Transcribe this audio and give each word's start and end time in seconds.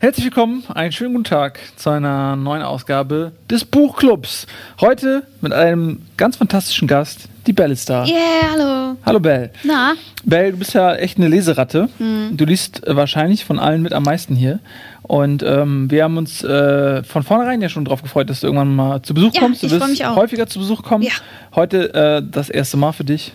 Herzlich 0.00 0.26
willkommen, 0.26 0.62
einen 0.72 0.92
schönen 0.92 1.12
guten 1.12 1.24
Tag 1.24 1.58
zu 1.74 1.90
einer 1.90 2.36
neuen 2.36 2.62
Ausgabe 2.62 3.32
des 3.50 3.64
Buchclubs. 3.64 4.46
Heute 4.80 5.24
mit 5.40 5.52
einem 5.52 6.02
ganz 6.16 6.36
fantastischen 6.36 6.86
Gast, 6.86 7.28
die 7.48 7.52
Belle 7.52 7.72
ist 7.72 7.90
da. 7.90 8.04
Yeah, 8.06 8.16
hallo. 8.52 8.96
Hallo 9.04 9.18
Belle. 9.18 9.50
Na? 9.64 9.94
Belle, 10.24 10.52
du 10.52 10.58
bist 10.58 10.74
ja 10.74 10.94
echt 10.94 11.18
eine 11.18 11.26
Leseratte. 11.26 11.88
Du 11.98 12.44
liest 12.44 12.86
äh, 12.86 12.94
wahrscheinlich 12.94 13.44
von 13.44 13.58
allen 13.58 13.82
mit 13.82 13.92
am 13.92 14.04
meisten 14.04 14.36
hier. 14.36 14.60
Und 15.02 15.42
ähm, 15.42 15.90
wir 15.90 16.04
haben 16.04 16.16
uns 16.16 16.44
äh, 16.44 17.02
von 17.02 17.24
vornherein 17.24 17.60
ja 17.60 17.68
schon 17.68 17.84
darauf 17.84 18.02
gefreut, 18.02 18.30
dass 18.30 18.40
du 18.40 18.46
irgendwann 18.46 18.76
mal 18.76 19.02
zu 19.02 19.14
Besuch 19.14 19.34
Ja, 19.34 19.40
kommst. 19.40 19.64
Du 19.64 19.66
ich 19.66 19.72
wirst 19.72 19.88
mich 19.88 20.06
auch. 20.06 20.14
häufiger 20.14 20.46
zu 20.46 20.60
Besuch 20.60 20.84
kommen. 20.84 21.02
Ja. 21.02 21.10
Heute 21.56 21.92
äh, 21.94 22.22
das 22.24 22.50
erste 22.50 22.76
Mal 22.76 22.92
für 22.92 23.04
dich. 23.04 23.32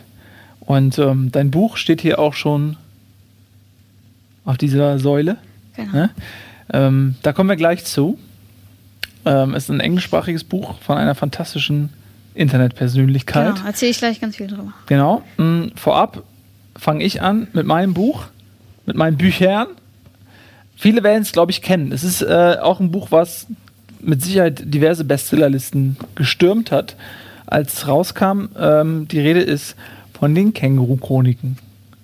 Und 0.61 0.97
ähm, 0.97 1.29
dein 1.29 1.51
Buch 1.51 1.75
steht 1.75 1.99
hier 1.99 2.19
auch 2.19 2.35
schon 2.35 2.77
auf 4.45 4.57
dieser 4.57 4.97
Säule. 4.99 5.35
Genau. 5.75 5.91
Ne? 5.91 6.09
Ähm, 6.73 7.15
da 7.21 7.31
kommen 7.33 7.49
wir 7.49 7.55
gleich 7.55 7.85
zu. 7.85 8.17
Ähm, 9.25 9.53
es 9.53 9.63
ist 9.63 9.69
ein 9.69 9.79
englischsprachiges 9.79 10.43
Buch 10.43 10.79
von 10.81 10.97
einer 10.97 11.15
fantastischen 11.15 11.89
Internetpersönlichkeit. 12.35 13.55
Genau, 13.55 13.67
erzähle 13.67 13.91
ich 13.91 13.97
gleich 13.99 14.19
ganz 14.19 14.35
viel 14.35 14.47
drüber. 14.47 14.73
Genau. 14.87 15.21
Mm, 15.37 15.67
Vorab 15.75 16.23
fange 16.75 17.03
ich 17.03 17.21
an 17.21 17.47
mit 17.53 17.65
meinem 17.65 17.93
Buch, 17.93 18.25
mit 18.85 18.95
meinen 18.95 19.17
Büchern. 19.17 19.67
Viele 20.75 21.03
werden 21.03 21.21
es, 21.21 21.31
glaube 21.31 21.51
ich, 21.51 21.61
kennen. 21.61 21.91
Es 21.91 22.03
ist 22.03 22.21
äh, 22.21 22.57
auch 22.61 22.79
ein 22.79 22.91
Buch, 22.91 23.11
was 23.11 23.47
mit 24.01 24.21
Sicherheit 24.21 24.63
diverse 24.65 25.05
Bestsellerlisten 25.05 25.97
gestürmt 26.15 26.71
hat, 26.71 26.95
als 27.45 27.73
es 27.73 27.87
rauskam. 27.87 28.49
Ähm, 28.59 29.07
die 29.07 29.19
Rede 29.19 29.41
ist 29.41 29.75
von 30.19 30.35
den 30.35 30.53
Känguru-Chroniken. 30.53 31.57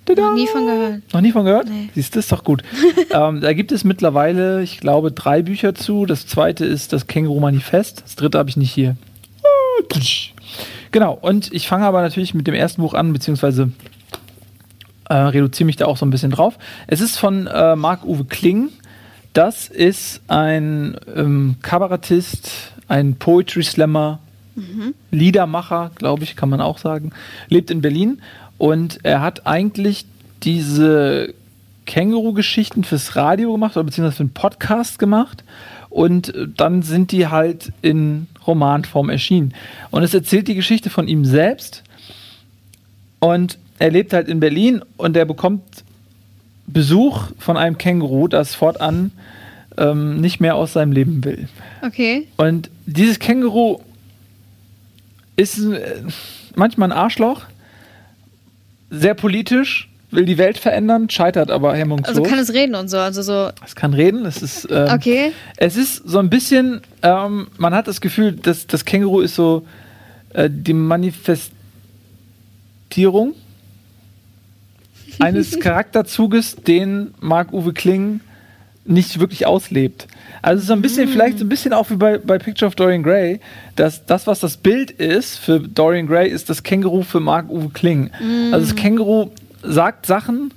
Tada! 0.10 0.30
Noch 0.30 0.36
nie 0.36 0.48
von 0.48 0.66
gehört. 0.66 1.14
Noch 1.14 1.22
nie 1.22 1.32
von 1.32 1.46
gehört? 1.46 1.70
Nee. 1.70 1.90
Siehst 1.94 2.16
du, 2.16 2.20
ist 2.20 2.32
doch 2.32 2.44
gut. 2.44 2.64
ähm, 3.12 3.42
da 3.42 3.54
gibt 3.54 3.72
es 3.72 3.84
mittlerweile, 3.84 4.64
ich 4.64 4.80
glaube, 4.80 5.12
drei 5.12 5.44
Bücher 5.44 5.76
zu. 5.76 6.08
Das 6.08 6.26
zweite 6.26 6.66
ist 6.66 6.94
das 6.94 7.06
Känguru-Manifest. 7.06 8.02
Das 8.04 8.16
dritte 8.16 8.40
habe 8.40 8.50
ich 8.50 8.58
nicht 8.58 8.72
hier. 8.72 8.96
Genau, 10.92 11.14
und 11.14 11.54
ich 11.54 11.68
fange 11.68 11.86
aber 11.86 12.02
natürlich 12.02 12.34
mit 12.34 12.48
dem 12.48 12.56
ersten 12.56 12.82
Buch 12.82 12.96
an, 12.96 13.14
beziehungsweise 13.14 13.72
äh, 15.10 15.14
reduziere 15.14 15.66
mich 15.66 15.76
da 15.76 15.86
auch 15.86 15.98
so 15.98 16.06
ein 16.06 16.10
bisschen 16.10 16.32
drauf. 16.32 16.58
Es 16.88 17.02
ist 17.02 17.18
von 17.18 17.46
äh, 17.46 17.76
Marc-Uwe 17.76 18.26
Kling. 18.26 18.70
Das 19.34 19.68
ist 19.68 20.22
ein 20.28 20.98
ähm, 21.16 21.58
Kabarettist, 21.62 22.73
ein 22.88 23.16
Poetry 23.16 23.64
Slammer, 23.64 24.20
Liedermacher, 25.12 25.92
glaube 25.96 26.23
ich, 26.23 26.36
kann 26.36 26.50
man 26.50 26.62
auch 26.62 26.78
sagen. 26.78 27.12
Lebt 27.48 27.72
in 27.72 27.82
Berlin 27.82 28.22
und 28.60 29.00
er 29.04 29.22
hat 29.22 29.48
eigentlich 29.48 30.06
diese 30.44 31.34
Känguru-Geschichten 31.88 32.84
fürs 32.84 33.16
Radio 33.16 33.54
gemacht 33.54 33.76
oder 33.76 33.86
beziehungsweise 33.86 34.18
für 34.18 34.24
einen 34.24 34.34
Podcast 34.34 35.00
gemacht 35.00 35.44
und 35.90 36.32
dann 36.56 36.84
sind 36.84 37.12
die 37.12 37.28
halt 37.28 37.72
in 37.82 38.28
Romanform 38.46 39.10
erschienen. 39.10 39.56
Und 39.90 40.04
es 40.04 40.14
erzählt 40.14 40.48
die 40.48 40.56
Geschichte 40.56 40.92
von 40.92 41.08
ihm 41.08 41.26
selbst 41.26 41.84
und 43.20 43.58
er 43.80 43.90
lebt 43.90 44.14
halt 44.14 44.28
in 44.28 44.40
Berlin 44.40 44.84
und 44.98 45.18
er 45.18 45.26
bekommt 45.26 45.64
Besuch 46.68 47.32
von 47.40 47.58
einem 47.58 47.78
Känguru, 47.78 48.28
das 48.28 48.54
fortan 48.54 49.12
ähm, 49.78 50.20
nicht 50.22 50.40
mehr 50.42 50.56
aus 50.56 50.73
seinem 50.73 50.92
Leben 50.92 51.23
will. 51.23 51.48
Okay. 51.82 52.28
Und 52.38 52.70
dieses 52.86 53.20
Känguru 53.20 53.80
ist 55.38 55.60
äh, 55.60 56.04
manchmal 56.56 56.92
ein 56.92 56.98
Arschloch, 56.98 57.46
sehr 58.90 59.14
politisch, 59.14 59.90
will 60.12 60.26
die 60.26 60.38
Welt 60.38 60.58
verändern, 60.58 61.10
scheitert 61.10 61.52
aber 61.52 61.76
hemmungslos. 61.76 62.17
Also 62.17 62.23
kann 62.23 62.39
es 62.39 62.54
reden 62.54 62.76
und 62.76 62.89
so. 62.89 62.98
Also 62.98 63.22
so. 63.22 63.50
es 63.66 63.76
kann 63.76 63.94
reden, 63.94 64.26
es 64.26 64.42
ist. 64.42 64.67
Ähm, 64.70 64.88
Okay. 64.94 65.32
Es 65.58 65.77
ist 65.77 65.98
so 66.08 66.20
ein 66.20 66.30
bisschen, 66.30 66.82
ähm, 67.04 67.48
man 67.58 67.73
hat 67.73 67.88
das 67.88 68.02
Gefühl, 68.02 68.33
dass 68.33 68.67
das 68.67 68.86
Känguru 68.86 69.22
ist 69.22 69.36
so 69.36 69.66
äh, 70.33 70.50
die 70.52 70.73
Manifestierung 70.73 71.54
eines 75.20 75.60
Charakterzuges, 75.60 76.56
den 76.56 77.14
Marc-Uwe 77.20 77.73
Kling 77.73 78.21
nicht 78.86 79.20
wirklich 79.20 79.45
auslebt. 79.45 80.08
Also 80.42 80.66
so 80.66 80.73
ein 80.73 80.82
bisschen, 80.82 81.10
vielleicht 81.10 81.40
so 81.40 81.45
ein 81.45 81.50
bisschen 81.50 81.73
auch 81.73 81.90
wie 81.90 81.95
bei, 81.95 82.17
bei 82.17 82.38
Picture 82.38 82.67
of 82.67 82.76
Dorian 82.76 83.04
Gray, 83.04 83.40
dass 83.76 84.06
das, 84.06 84.28
was 84.28 84.40
das 84.40 84.58
Bild 84.58 84.92
ist 84.92 85.38
für 85.38 85.60
Dorian 85.60 86.08
Gray, 86.08 86.30
ist 86.30 86.50
das 86.50 86.64
Känguru 86.64 87.04
für 87.04 87.20
Marc-Uwe 87.20 87.70
Kling. 87.73 88.10
Also 88.52 88.68
das 88.68 88.76
Känguru 88.76 89.32
sagt 89.64 90.06
Sachen, 90.06 90.54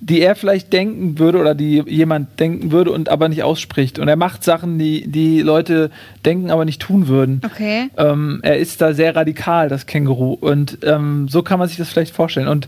die 0.00 0.20
er 0.20 0.34
vielleicht 0.34 0.70
denken 0.72 1.18
würde 1.18 1.38
oder 1.38 1.54
die 1.54 1.82
jemand 1.86 2.38
denken 2.38 2.72
würde 2.72 2.90
und 2.90 3.08
aber 3.08 3.30
nicht 3.30 3.42
ausspricht. 3.42 3.98
Und 3.98 4.08
er 4.08 4.16
macht 4.16 4.44
Sachen, 4.44 4.78
die 4.78 5.06
die 5.06 5.40
Leute 5.40 5.90
denken, 6.26 6.50
aber 6.50 6.66
nicht 6.66 6.82
tun 6.82 7.08
würden. 7.08 7.40
Okay. 7.42 7.88
Ähm, 7.96 8.40
er 8.42 8.58
ist 8.58 8.82
da 8.82 8.92
sehr 8.92 9.16
radikal, 9.16 9.70
das 9.70 9.86
Känguru. 9.86 10.34
Und 10.34 10.78
ähm, 10.82 11.28
so 11.30 11.42
kann 11.42 11.58
man 11.58 11.68
sich 11.68 11.78
das 11.78 11.88
vielleicht 11.88 12.14
vorstellen. 12.14 12.48
Und 12.48 12.66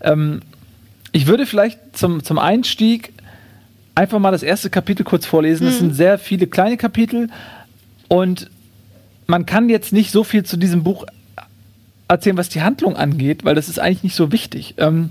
ähm, 0.00 0.40
ich 1.12 1.26
würde 1.26 1.44
vielleicht 1.44 1.78
zum, 1.94 2.24
zum 2.24 2.38
Einstieg 2.38 3.12
einfach 3.98 4.20
mal 4.20 4.30
das 4.30 4.44
erste 4.44 4.70
Kapitel 4.70 5.02
kurz 5.02 5.26
vorlesen. 5.26 5.66
Es 5.66 5.80
sind 5.80 5.92
sehr 5.92 6.18
viele 6.18 6.46
kleine 6.46 6.76
Kapitel 6.76 7.30
und 8.06 8.48
man 9.26 9.44
kann 9.44 9.68
jetzt 9.68 9.92
nicht 9.92 10.12
so 10.12 10.22
viel 10.22 10.44
zu 10.44 10.56
diesem 10.56 10.84
Buch 10.84 11.04
erzählen, 12.06 12.36
was 12.36 12.48
die 12.48 12.62
Handlung 12.62 12.96
angeht, 12.96 13.44
weil 13.44 13.56
das 13.56 13.68
ist 13.68 13.80
eigentlich 13.80 14.04
nicht 14.04 14.14
so 14.14 14.30
wichtig. 14.30 14.76
Ähm, 14.78 15.10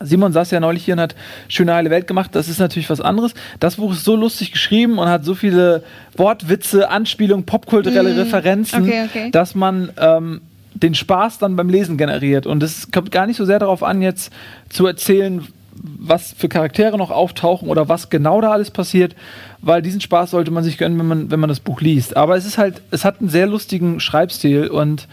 Simon 0.00 0.32
saß 0.32 0.50
ja 0.50 0.58
neulich 0.58 0.84
hier 0.84 0.94
und 0.94 1.00
hat 1.00 1.14
Schöne 1.46 1.72
heile 1.72 1.88
Welt 1.88 2.08
gemacht. 2.08 2.30
Das 2.34 2.48
ist 2.48 2.58
natürlich 2.58 2.90
was 2.90 3.00
anderes. 3.00 3.32
Das 3.60 3.76
Buch 3.76 3.92
ist 3.92 4.04
so 4.04 4.16
lustig 4.16 4.50
geschrieben 4.50 4.98
und 4.98 5.08
hat 5.08 5.24
so 5.24 5.36
viele 5.36 5.84
Wortwitze, 6.16 6.90
Anspielungen, 6.90 7.46
popkulturelle 7.46 8.16
Referenzen, 8.16 8.82
Okay, 8.82 9.04
okay. 9.04 9.30
dass 9.30 9.54
man 9.54 9.90
ähm, 9.98 10.40
den 10.74 10.96
Spaß 10.96 11.38
dann 11.38 11.54
beim 11.54 11.68
Lesen 11.68 11.96
generiert. 11.96 12.44
Und 12.44 12.64
es 12.64 12.90
kommt 12.90 13.12
gar 13.12 13.28
nicht 13.28 13.36
so 13.36 13.44
sehr 13.44 13.60
darauf 13.60 13.84
an, 13.84 14.02
jetzt 14.02 14.32
zu 14.68 14.84
erzählen, 14.84 15.46
was 15.82 16.32
für 16.36 16.48
Charaktere 16.48 16.96
noch 16.98 17.10
auftauchen 17.10 17.68
oder 17.68 17.88
was 17.88 18.10
genau 18.10 18.40
da 18.40 18.52
alles 18.52 18.70
passiert, 18.70 19.14
weil 19.60 19.82
diesen 19.82 20.00
Spaß 20.00 20.30
sollte 20.30 20.50
man 20.50 20.64
sich 20.64 20.78
gönnen, 20.78 20.98
wenn 20.98 21.06
man, 21.06 21.30
wenn 21.30 21.40
man 21.40 21.48
das 21.48 21.60
Buch 21.60 21.80
liest. 21.80 22.16
Aber 22.16 22.36
es 22.36 22.46
ist 22.46 22.58
halt, 22.58 22.80
es 22.90 23.04
hat 23.04 23.20
einen 23.20 23.28
sehr 23.28 23.46
lustigen 23.46 24.00
Schreibstil 24.00 24.68
und 24.68 25.08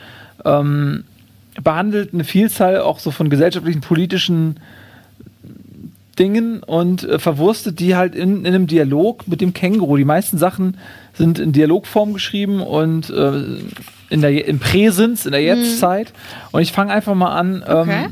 ähm, 0.46 1.04
behandelt 1.62 2.14
eine 2.14 2.24
Vielzahl 2.24 2.80
auch 2.80 3.00
so 3.00 3.12
von 3.12 3.30
gesellschaftlichen, 3.30 3.82
politischen 3.82 4.58
Dingen 6.20 6.62
und 6.62 7.04
äh, 7.04 7.20
verwurstet 7.20 7.80
die 7.80 7.96
halt 7.96 8.16
in, 8.16 8.40
in 8.42 8.48
einem 8.48 8.68
Dialog 8.68 9.28
mit 9.28 9.42
dem 9.42 9.54
Känguru. 9.54 9.98
Die 9.98 10.06
meisten 10.06 10.38
Sachen 10.38 10.78
sind 11.14 11.40
in 11.40 11.52
Dialogform 11.54 12.14
geschrieben 12.14 12.62
und 12.62 13.10
äh, 13.10 13.32
in 14.10 14.22
der, 14.22 14.46
im 14.46 14.60
Präsens, 14.60 15.26
in 15.26 15.32
der 15.32 15.42
Jetztzeit. 15.42 16.12
Und 16.52 16.62
ich 16.62 16.72
fange 16.74 16.92
einfach 16.92 17.16
mal 17.16 17.34
an, 17.34 17.64
ähm, 17.68 17.80
Okay. 17.80 18.08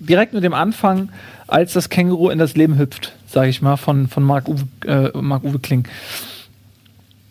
direkt 0.00 0.32
mit 0.32 0.42
dem 0.44 0.54
Anfang, 0.54 1.10
als 1.46 1.72
das 1.72 1.88
Känguru 1.88 2.30
in 2.30 2.38
das 2.38 2.54
Leben 2.56 2.78
hüpft, 2.78 3.12
sage 3.26 3.48
ich 3.48 3.62
mal, 3.62 3.76
von, 3.76 4.08
von 4.08 4.22
Marc-Uwe 4.22 4.64
äh, 4.86 5.18
Marc 5.18 5.42
Kling. 5.62 5.86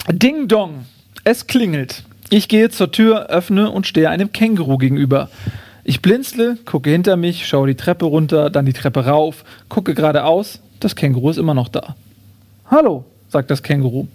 Ding 0.10 0.48
Dong, 0.48 0.86
es 1.24 1.48
klingelt. 1.48 2.04
Ich 2.30 2.48
gehe 2.48 2.70
zur 2.70 2.92
Tür, 2.92 3.28
öffne 3.28 3.70
und 3.70 3.88
stehe 3.88 4.10
einem 4.10 4.32
Känguru 4.32 4.78
gegenüber. 4.78 5.30
Ich 5.84 6.02
blinzle, 6.02 6.58
gucke 6.66 6.90
hinter 6.90 7.18
mich, 7.18 7.48
schaue 7.48 7.68
die 7.68 7.76
Treppe 7.76 8.06
runter, 8.06 8.50
dann 8.50 8.66
die 8.66 8.74
Treppe 8.74 9.06
rauf, 9.06 9.44
gucke 9.70 9.94
geradeaus. 9.94 10.60
Das 10.80 10.96
Känguru 10.96 11.30
ist 11.30 11.38
immer 11.38 11.54
noch 11.54 11.68
da. 11.68 11.96
Hallo, 12.70 13.06
sagt 13.30 13.52
das 13.52 13.64
Känguru. 13.64 14.08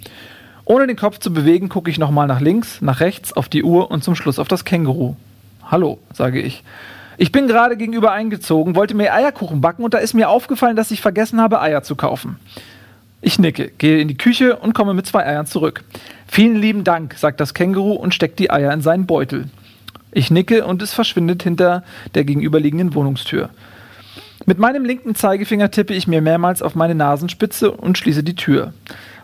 Ohne 0.64 0.86
den 0.86 0.96
Kopf 0.96 1.18
zu 1.18 1.32
bewegen, 1.32 1.68
gucke 1.68 1.90
ich 1.90 1.98
nochmal 1.98 2.26
nach 2.26 2.40
links, 2.40 2.82
nach 2.82 3.00
rechts, 3.00 3.32
auf 3.32 3.48
die 3.48 3.62
Uhr 3.62 3.90
und 3.90 4.04
zum 4.04 4.14
Schluss 4.14 4.38
auf 4.38 4.48
das 4.48 4.64
Känguru. 4.64 5.16
Hallo, 5.64 5.98
sage 6.12 6.40
ich. 6.40 6.62
Ich 7.20 7.32
bin 7.32 7.48
gerade 7.48 7.76
gegenüber 7.76 8.12
eingezogen, 8.12 8.76
wollte 8.76 8.94
mir 8.94 9.12
Eierkuchen 9.12 9.60
backen 9.60 9.82
und 9.82 9.92
da 9.92 9.98
ist 9.98 10.14
mir 10.14 10.28
aufgefallen, 10.28 10.76
dass 10.76 10.92
ich 10.92 11.00
vergessen 11.00 11.40
habe, 11.40 11.60
Eier 11.60 11.82
zu 11.82 11.96
kaufen. 11.96 12.36
Ich 13.20 13.40
nicke, 13.40 13.72
gehe 13.76 13.98
in 13.98 14.06
die 14.06 14.16
Küche 14.16 14.54
und 14.54 14.72
komme 14.72 14.94
mit 14.94 15.04
zwei 15.04 15.26
Eiern 15.26 15.44
zurück. 15.44 15.82
Vielen 16.28 16.54
lieben 16.54 16.84
Dank, 16.84 17.14
sagt 17.14 17.40
das 17.40 17.54
Känguru 17.54 17.94
und 17.94 18.14
steckt 18.14 18.38
die 18.38 18.52
Eier 18.52 18.72
in 18.72 18.82
seinen 18.82 19.06
Beutel. 19.06 19.46
Ich 20.12 20.30
nicke 20.30 20.64
und 20.64 20.80
es 20.80 20.94
verschwindet 20.94 21.42
hinter 21.42 21.82
der 22.14 22.22
gegenüberliegenden 22.22 22.94
Wohnungstür. 22.94 23.50
Mit 24.46 24.60
meinem 24.60 24.84
linken 24.84 25.16
Zeigefinger 25.16 25.72
tippe 25.72 25.94
ich 25.94 26.06
mir 26.06 26.22
mehrmals 26.22 26.62
auf 26.62 26.76
meine 26.76 26.94
Nasenspitze 26.94 27.72
und 27.72 27.98
schließe 27.98 28.22
die 28.22 28.36
Tür. 28.36 28.74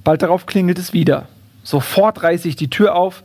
Bald 0.03 0.21
darauf 0.23 0.47
klingelt 0.47 0.81
es 0.81 0.93
wieder. 0.93 1.29
Sofort 1.63 2.25
reiße 2.25 2.49
ich 2.49 2.57
die 2.57 2.71
Tür 2.71 2.97
auf, 2.97 3.23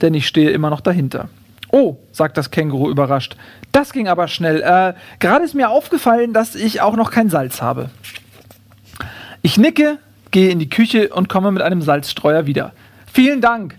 denn 0.00 0.14
ich 0.14 0.26
stehe 0.26 0.50
immer 0.50 0.70
noch 0.70 0.80
dahinter. 0.80 1.28
Oh, 1.70 1.96
sagt 2.12 2.36
das 2.36 2.50
Känguru 2.50 2.90
überrascht. 2.90 3.36
Das 3.72 3.92
ging 3.92 4.06
aber 4.06 4.28
schnell. 4.28 4.60
Äh, 4.60 4.94
gerade 5.18 5.44
ist 5.44 5.54
mir 5.54 5.70
aufgefallen, 5.70 6.32
dass 6.32 6.54
ich 6.54 6.82
auch 6.82 6.94
noch 6.96 7.10
kein 7.10 7.30
Salz 7.30 7.62
habe. 7.62 7.90
Ich 9.40 9.56
nicke, 9.56 9.98
gehe 10.30 10.50
in 10.50 10.58
die 10.58 10.68
Küche 10.68 11.08
und 11.08 11.28
komme 11.28 11.50
mit 11.50 11.62
einem 11.62 11.82
Salzstreuer 11.82 12.46
wieder. 12.46 12.72
Vielen 13.12 13.40
Dank. 13.40 13.76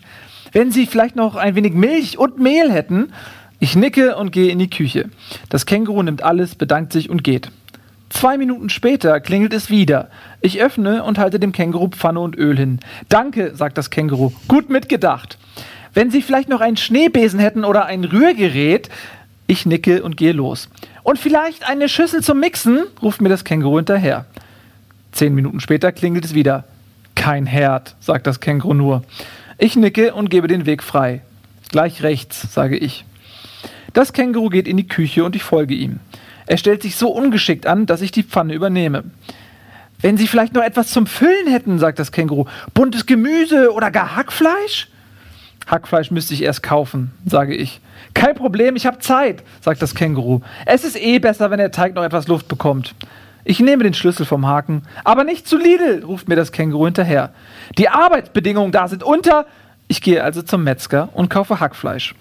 Wenn 0.51 0.71
Sie 0.71 0.85
vielleicht 0.87 1.15
noch 1.15 1.35
ein 1.35 1.55
wenig 1.55 1.73
Milch 1.73 2.17
und 2.17 2.39
Mehl 2.39 2.71
hätten. 2.71 3.13
Ich 3.59 3.75
nicke 3.75 4.17
und 4.17 4.31
gehe 4.31 4.51
in 4.51 4.59
die 4.59 4.69
Küche. 4.69 5.09
Das 5.49 5.65
Känguru 5.65 6.03
nimmt 6.03 6.21
alles, 6.21 6.55
bedankt 6.55 6.91
sich 6.91 7.09
und 7.09 7.23
geht. 7.23 7.49
Zwei 8.09 8.37
Minuten 8.37 8.69
später 8.69 9.19
klingelt 9.19 9.53
es 9.53 9.69
wieder. 9.69 10.09
Ich 10.41 10.61
öffne 10.61 11.03
und 11.03 11.17
halte 11.17 11.39
dem 11.39 11.51
Känguru 11.51 11.87
Pfanne 11.87 12.19
und 12.19 12.37
Öl 12.37 12.57
hin. 12.57 12.79
Danke, 13.09 13.55
sagt 13.55 13.77
das 13.77 13.89
Känguru. 13.89 14.31
Gut 14.47 14.69
mitgedacht. 14.69 15.37
Wenn 15.93 16.11
Sie 16.11 16.21
vielleicht 16.21 16.49
noch 16.49 16.61
einen 16.61 16.77
Schneebesen 16.77 17.39
hätten 17.39 17.63
oder 17.63 17.85
ein 17.85 18.03
Rührgerät. 18.03 18.89
Ich 19.47 19.65
nicke 19.65 20.03
und 20.03 20.17
gehe 20.17 20.31
los. 20.31 20.69
Und 21.03 21.19
vielleicht 21.19 21.67
eine 21.67 21.89
Schüssel 21.89 22.21
zum 22.21 22.39
Mixen, 22.39 22.83
ruft 23.01 23.21
mir 23.21 23.29
das 23.29 23.43
Känguru 23.43 23.77
hinterher. 23.77 24.25
Zehn 25.11 25.35
Minuten 25.35 25.59
später 25.59 25.91
klingelt 25.91 26.25
es 26.25 26.33
wieder. 26.33 26.63
Kein 27.15 27.45
Herd, 27.45 27.95
sagt 27.99 28.25
das 28.25 28.39
Känguru 28.39 28.73
nur. 28.73 29.03
Ich 29.57 29.75
nicke 29.75 30.13
und 30.13 30.29
gebe 30.29 30.47
den 30.47 30.65
Weg 30.65 30.81
frei. 30.81 31.21
Gleich 31.69 32.03
rechts, 32.03 32.53
sage 32.53 32.77
ich. 32.77 33.05
Das 33.93 34.13
Känguru 34.13 34.49
geht 34.49 34.67
in 34.67 34.77
die 34.77 34.87
Küche 34.87 35.23
und 35.23 35.35
ich 35.35 35.43
folge 35.43 35.75
ihm. 35.75 35.99
Er 36.45 36.57
stellt 36.57 36.81
sich 36.81 36.95
so 36.95 37.09
ungeschickt 37.09 37.67
an, 37.67 37.85
dass 37.85 38.01
ich 38.01 38.11
die 38.11 38.23
Pfanne 38.23 38.53
übernehme. 38.53 39.03
Wenn 40.01 40.17
Sie 40.17 40.27
vielleicht 40.27 40.53
noch 40.53 40.63
etwas 40.63 40.89
zum 40.89 41.07
Füllen 41.07 41.47
hätten, 41.47 41.79
sagt 41.79 41.99
das 41.99 42.11
Känguru. 42.11 42.45
Buntes 42.73 43.05
Gemüse 43.05 43.71
oder 43.71 43.91
gar 43.91 44.15
Hackfleisch? 44.15 44.89
Hackfleisch 45.67 46.11
müsste 46.11 46.33
ich 46.33 46.43
erst 46.43 46.63
kaufen, 46.63 47.11
sage 47.25 47.55
ich. 47.55 47.79
Kein 48.13 48.35
Problem, 48.35 48.75
ich 48.75 48.85
habe 48.85 48.99
Zeit, 48.99 49.43
sagt 49.61 49.81
das 49.81 49.95
Känguru. 49.95 50.41
Es 50.65 50.83
ist 50.83 50.95
eh 50.95 51.19
besser, 51.19 51.51
wenn 51.51 51.57
der 51.57 51.71
Teig 51.71 51.95
noch 51.95 52.03
etwas 52.03 52.27
Luft 52.27 52.47
bekommt. 52.47 52.95
Ich 53.45 53.59
nehme 53.59 53.83
den 53.83 53.93
Schlüssel 53.93 54.25
vom 54.25 54.47
Haken. 54.47 54.83
Aber 55.03 55.23
nicht 55.23 55.47
zu 55.47 55.57
Lidl, 55.57 56.03
ruft 56.05 56.27
mir 56.27 56.35
das 56.35 56.51
Känguru 56.51 56.85
hinterher. 56.85 57.31
Die 57.77 57.89
Arbeitsbedingungen 57.89 58.71
da 58.71 58.87
sind 58.87 59.03
unter. 59.03 59.45
Ich 59.87 60.01
gehe 60.01 60.23
also 60.23 60.41
zum 60.41 60.63
Metzger 60.63 61.09
und 61.13 61.29
kaufe 61.29 61.59
Hackfleisch. 61.59 62.15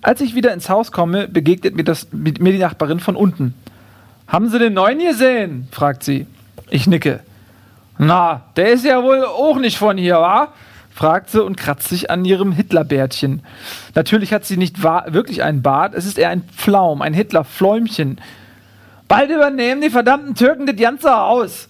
Als 0.00 0.20
ich 0.20 0.34
wieder 0.34 0.52
ins 0.52 0.68
Haus 0.68 0.90
komme, 0.90 1.28
begegnet 1.28 1.76
mir, 1.76 1.84
das, 1.84 2.08
mir 2.12 2.32
die 2.32 2.58
Nachbarin 2.58 3.00
von 3.00 3.16
unten. 3.16 3.54
Haben 4.26 4.48
Sie 4.48 4.58
den 4.58 4.74
neuen 4.74 4.98
gesehen? 4.98 5.68
fragt 5.70 6.02
sie. 6.02 6.26
Ich 6.70 6.86
nicke. 6.86 7.20
Na, 7.98 8.42
der 8.56 8.72
ist 8.72 8.84
ja 8.84 9.02
wohl 9.02 9.24
auch 9.24 9.58
nicht 9.58 9.76
von 9.76 9.98
hier, 9.98 10.16
wa? 10.16 10.48
Fragt 10.94 11.30
sie 11.30 11.42
und 11.42 11.56
kratzt 11.56 11.88
sich 11.88 12.10
an 12.10 12.24
ihrem 12.24 12.52
Hitlerbärtchen. 12.52 13.42
Natürlich 13.94 14.32
hat 14.32 14.44
sie 14.44 14.56
nicht 14.56 14.82
wirklich 14.82 15.42
einen 15.42 15.62
Bart, 15.62 15.94
es 15.94 16.06
ist 16.06 16.18
eher 16.18 16.30
ein 16.30 16.42
Pflaum, 16.56 17.02
ein 17.02 17.14
Hitlerfläumchen. 17.14 18.20
Bald 19.08 19.30
übernehmen 19.30 19.80
die 19.80 19.90
verdammten 19.90 20.34
Türken 20.34 20.66
das 20.66 20.76
ganze 20.76 21.10
Haus. 21.10 21.68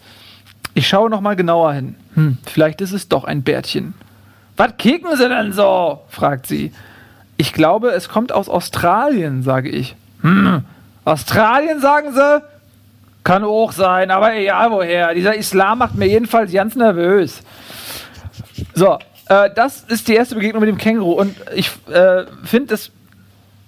Ich 0.75 0.89
schaue 0.89 1.11
noch 1.11 1.21
mal 1.21 1.37
genauer 1.37 1.73
hin. 1.73 1.97
Hm, 2.15 2.39
vielleicht 2.47 2.81
ist 2.81 2.93
es 2.93 3.09
doch 3.09 3.25
ein 3.25 3.43
Bärtchen. 3.43 3.95
Was 4.57 4.77
kicken 4.77 5.17
Sie 5.17 5.29
denn 5.29 5.53
so? 5.53 6.01
fragt 6.09 6.47
sie. 6.47 6.73
Ich 7.37 7.53
glaube, 7.53 7.91
es 7.91 8.09
kommt 8.09 8.33
aus 8.33 8.49
Australien, 8.49 9.43
sage 9.43 9.71
ich. 9.71 9.97
Hm, 10.21 10.65
Australien, 11.05 11.81
sagen 11.81 12.13
Sie? 12.13 12.43
Kann 13.25 13.45
auch 13.45 13.73
sein, 13.73 14.11
aber 14.11 14.35
egal 14.35 14.71
woher. 14.71 15.15
Dieser 15.15 15.35
Islam 15.35 15.79
macht 15.79 15.95
mir 15.95 16.07
jedenfalls 16.07 16.53
ganz 16.53 16.75
nervös. 16.77 17.41
So, 18.75 18.99
äh, 19.33 19.51
das 19.55 19.85
ist 19.89 20.09
die 20.09 20.15
erste 20.15 20.35
Begegnung 20.35 20.61
mit 20.61 20.69
dem 20.69 20.79
Känguru 20.79 21.13
und 21.13 21.35
ich 21.55 21.71
äh, 21.91 22.25
finde, 22.45 22.67
das 22.69 22.91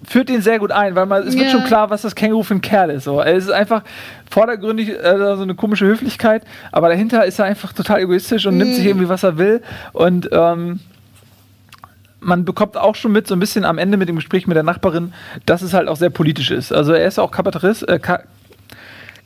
führt 0.03 0.29
ihn 0.29 0.41
sehr 0.41 0.59
gut 0.59 0.71
ein, 0.71 0.93
weil 0.93 1.07
man, 1.07 1.27
es 1.27 1.35
wird 1.35 1.49
schon 1.49 1.63
klar, 1.63 1.89
was 1.89 2.03
das 2.03 2.13
Känguru 2.13 2.43
für 2.43 2.53
ein 2.53 2.61
Kerl 2.61 2.91
ist. 2.91 3.05
So. 3.05 3.21
Es 3.21 3.45
ist 3.45 3.51
einfach 3.51 3.81
vordergründig 4.29 4.89
äh, 4.89 5.17
so 5.17 5.41
eine 5.41 5.55
komische 5.55 5.85
Höflichkeit, 5.85 6.43
aber 6.71 6.89
dahinter 6.89 7.25
ist 7.25 7.39
er 7.39 7.45
einfach 7.45 7.73
total 7.73 8.01
egoistisch 8.01 8.45
und 8.45 8.55
mm. 8.55 8.57
nimmt 8.57 8.73
sich 8.75 8.83
mhm. 8.83 8.89
irgendwie, 8.89 9.09
was 9.09 9.23
er 9.23 9.37
will. 9.39 9.63
Und 9.93 10.29
ähm, 10.31 10.81
man 12.19 12.45
bekommt 12.45 12.77
auch 12.77 12.93
schon 12.95 13.11
mit, 13.11 13.27
so 13.27 13.35
ein 13.35 13.39
bisschen 13.39 13.65
am 13.65 13.79
Ende 13.79 13.97
mit 13.97 14.07
dem 14.07 14.17
Gespräch 14.17 14.45
mit 14.45 14.55
der 14.55 14.63
Nachbarin, 14.63 15.13
dass 15.47 15.63
es 15.63 15.73
halt 15.73 15.87
auch 15.87 15.97
sehr 15.97 16.11
politisch 16.11 16.51
ist. 16.51 16.71
Also 16.71 16.93
er 16.93 17.07
ist 17.07 17.17
auch 17.17 17.31
Kabarettist, 17.31 17.87
äh, 17.87 17.97
Ka 17.97 18.19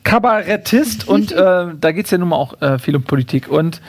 Kabarettist 0.04 1.06
und 1.06 1.32
äh, 1.32 1.66
da 1.78 1.92
geht 1.92 2.06
es 2.06 2.10
ja 2.10 2.16
nun 2.16 2.30
mal 2.30 2.36
auch 2.36 2.60
äh, 2.62 2.78
viel 2.78 2.96
um 2.96 3.02
Politik. 3.02 3.48
Und 3.48 3.82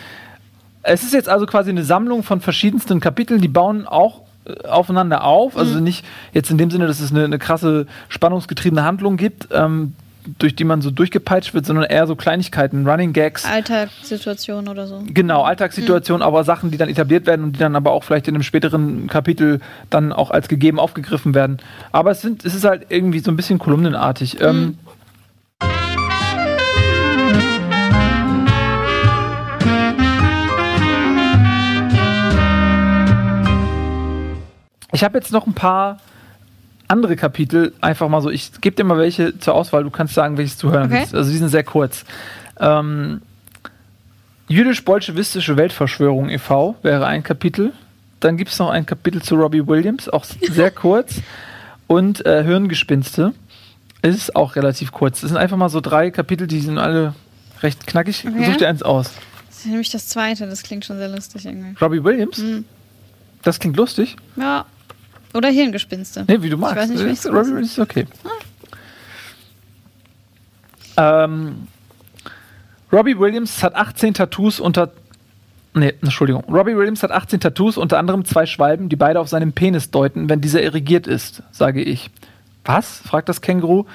es 0.83 1.03
ist 1.03 1.13
jetzt 1.13 1.29
also 1.29 1.45
quasi 1.45 1.69
eine 1.69 1.83
Sammlung 1.83 2.23
von 2.23 2.41
verschiedensten 2.41 2.99
Kapiteln, 2.99 3.41
die 3.41 3.47
bauen 3.47 3.87
auch 3.87 4.21
äh, 4.45 4.67
aufeinander 4.67 5.23
auf. 5.23 5.57
Also 5.57 5.77
mhm. 5.77 5.83
nicht 5.83 6.05
jetzt 6.33 6.49
in 6.51 6.57
dem 6.57 6.71
Sinne, 6.71 6.87
dass 6.87 6.99
es 6.99 7.11
eine, 7.11 7.25
eine 7.25 7.39
krasse 7.39 7.85
spannungsgetriebene 8.09 8.83
Handlung 8.83 9.17
gibt, 9.17 9.49
ähm, 9.51 9.93
durch 10.37 10.55
die 10.55 10.63
man 10.63 10.81
so 10.81 10.91
durchgepeitscht 10.91 11.53
wird, 11.53 11.65
sondern 11.65 11.85
eher 11.85 12.05
so 12.05 12.15
Kleinigkeiten, 12.15 12.87
Running 12.87 13.13
Gags. 13.13 13.45
Alltagssituationen 13.45 14.67
oder 14.67 14.87
so. 14.87 15.03
Genau, 15.07 15.43
Alltagssituationen, 15.43 16.21
mhm. 16.21 16.27
aber 16.27 16.43
Sachen, 16.43 16.71
die 16.71 16.77
dann 16.77 16.89
etabliert 16.89 17.25
werden 17.25 17.43
und 17.43 17.53
die 17.53 17.59
dann 17.59 17.75
aber 17.75 17.91
auch 17.91 18.03
vielleicht 18.03 18.27
in 18.27 18.35
einem 18.35 18.43
späteren 18.43 19.07
Kapitel 19.07 19.61
dann 19.89 20.11
auch 20.13 20.31
als 20.31 20.47
gegeben 20.47 20.79
aufgegriffen 20.79 21.33
werden. 21.33 21.57
Aber 21.91 22.11
es, 22.11 22.21
sind, 22.21 22.45
es 22.45 22.55
ist 22.55 22.63
halt 22.63 22.87
irgendwie 22.89 23.19
so 23.19 23.31
ein 23.31 23.35
bisschen 23.35 23.59
kolumnenartig. 23.59 24.39
Mhm. 24.39 24.45
Ähm, 24.45 24.77
Ich 35.01 35.03
habe 35.03 35.17
jetzt 35.17 35.31
noch 35.31 35.47
ein 35.47 35.55
paar 35.55 35.97
andere 36.87 37.15
Kapitel, 37.15 37.73
einfach 37.81 38.07
mal 38.07 38.21
so. 38.21 38.29
Ich 38.29 38.51
gebe 38.61 38.75
dir 38.75 38.83
mal 38.83 38.99
welche 38.99 39.39
zur 39.39 39.55
Auswahl. 39.55 39.83
Du 39.83 39.89
kannst 39.89 40.13
sagen, 40.13 40.37
welches 40.37 40.59
zu 40.59 40.71
hören 40.71 40.91
okay. 40.91 40.99
willst. 40.99 41.15
Also 41.15 41.31
die 41.31 41.37
sind 41.39 41.49
sehr 41.49 41.63
kurz. 41.63 42.05
Ähm, 42.59 43.23
Jüdisch-bolschewistische 44.47 45.57
Weltverschwörung 45.57 46.29
e.V. 46.29 46.75
wäre 46.83 47.07
ein 47.07 47.23
Kapitel. 47.23 47.73
Dann 48.19 48.37
gibt 48.37 48.51
es 48.51 48.59
noch 48.59 48.69
ein 48.69 48.85
Kapitel 48.85 49.23
zu 49.23 49.33
Robbie 49.33 49.65
Williams, 49.65 50.07
auch 50.07 50.23
sehr 50.51 50.69
kurz. 50.69 51.15
Und 51.87 52.23
äh, 52.27 52.43
Hirngespinste 52.43 53.33
ist 54.03 54.35
auch 54.35 54.55
relativ 54.55 54.91
kurz. 54.91 55.21
Das 55.21 55.31
sind 55.31 55.37
einfach 55.37 55.57
mal 55.57 55.69
so 55.69 55.81
drei 55.81 56.11
Kapitel, 56.11 56.45
die 56.45 56.59
sind 56.59 56.77
alle 56.77 57.15
recht 57.63 57.87
knackig. 57.87 58.23
Okay. 58.27 58.45
Such 58.45 58.57
dir 58.57 58.69
eins 58.69 58.83
aus. 58.83 59.13
Das 59.47 59.57
ist 59.61 59.65
nämlich 59.65 59.89
das 59.89 60.09
zweite, 60.09 60.45
das 60.45 60.61
klingt 60.61 60.85
schon 60.85 60.99
sehr 60.99 61.09
lustig 61.09 61.47
irgendwie. 61.47 61.75
Robbie 61.83 62.03
Williams? 62.03 62.37
Mhm. 62.37 62.65
Das 63.41 63.59
klingt 63.59 63.77
lustig? 63.77 64.15
Ja. 64.35 64.67
Oder 65.33 65.49
Hirngespinste. 65.49 66.25
Nee, 66.27 66.41
wie 66.41 66.49
du 66.49 66.57
magst. 66.57 66.75
Ich 66.75 66.81
weiß 66.81 66.89
nicht, 66.89 67.05
wie 67.05 67.11
ist, 67.11 67.25
Robbie 67.27 67.61
ist 67.61 67.79
okay. 67.79 68.05
Ah. 70.95 71.23
Ähm, 71.25 71.67
Robbie 72.91 73.17
Williams 73.17 73.63
hat 73.63 73.75
18 73.75 74.13
Tattoos 74.13 74.59
unter. 74.59 74.91
Nee, 75.73 75.93
Entschuldigung. 76.01 76.43
Robbie 76.49 76.75
Williams 76.75 77.01
hat 77.01 77.11
18 77.11 77.39
Tattoos, 77.39 77.77
unter 77.77 77.97
anderem 77.97 78.25
zwei 78.25 78.45
Schwalben, 78.45 78.89
die 78.89 78.97
beide 78.97 79.21
auf 79.21 79.29
seinem 79.29 79.53
Penis 79.53 79.89
deuten, 79.89 80.27
wenn 80.29 80.41
dieser 80.41 80.61
irrigiert 80.61 81.07
ist, 81.07 81.43
sage 81.51 81.81
ich. 81.81 82.09
Was? 82.65 82.97
fragt 82.97 83.29
das 83.29 83.39
Känguru. 83.41 83.85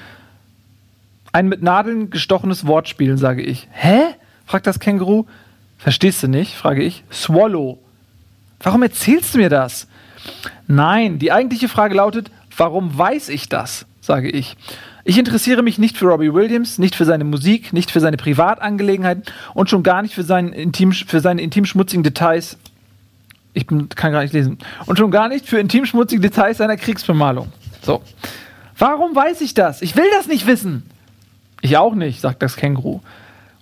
Ein 1.31 1.47
mit 1.49 1.61
Nadeln 1.61 2.09
gestochenes 2.09 2.65
Wortspiel, 2.65 3.17
sage 3.17 3.43
ich. 3.43 3.67
Hä? 3.71 3.99
fragt 4.47 4.65
das 4.65 4.79
Känguru. 4.79 5.25
Verstehst 5.77 6.23
du 6.23 6.27
nicht? 6.27 6.55
frage 6.55 6.81
ich. 6.81 7.03
Swallow. 7.11 7.77
Warum 8.59 8.81
erzählst 8.81 9.35
du 9.35 9.37
mir 9.37 9.49
das? 9.49 9.87
Nein, 10.67 11.19
die 11.19 11.31
eigentliche 11.31 11.69
Frage 11.69 11.95
lautet, 11.95 12.31
warum 12.55 12.97
weiß 12.97 13.29
ich 13.29 13.49
das? 13.49 13.85
sage 14.07 14.29
ich. 14.29 14.57
Ich 15.03 15.19
interessiere 15.19 15.61
mich 15.61 15.77
nicht 15.77 15.97
für 15.97 16.07
Robbie 16.07 16.33
Williams, 16.33 16.79
nicht 16.79 16.95
für 16.95 17.05
seine 17.05 17.23
Musik, 17.23 17.71
nicht 17.73 17.91
für 17.91 17.99
seine 17.99 18.17
Privatangelegenheiten 18.17 19.23
und 19.53 19.69
schon 19.69 19.83
gar 19.83 20.01
nicht 20.01 20.15
für, 20.15 20.23
seinen 20.23 20.51
intim, 20.51 20.91
für 20.91 21.19
seine 21.19 21.41
intim 21.41 21.65
schmutzigen 21.65 22.03
Details. 22.03 22.57
Ich 23.53 23.67
bin, 23.67 23.89
kann 23.89 24.11
gar 24.11 24.21
nicht 24.23 24.33
lesen. 24.33 24.57
Und 24.85 24.97
schon 24.97 25.11
gar 25.11 25.29
nicht 25.29 25.45
für 25.45 25.59
intim 25.59 25.85
schmutzige 25.85 26.21
Details 26.21 26.57
seiner 26.57 26.77
Kriegsbemalung. 26.77 27.51
So. 27.81 28.01
Warum 28.77 29.15
weiß 29.15 29.41
ich 29.41 29.53
das? 29.53 29.81
Ich 29.81 29.95
will 29.95 30.09
das 30.17 30.27
nicht 30.27 30.47
wissen. 30.47 30.83
Ich 31.61 31.77
auch 31.77 31.95
nicht, 31.95 32.21
sagt 32.21 32.41
das 32.41 32.55
Känguru. 32.55 33.01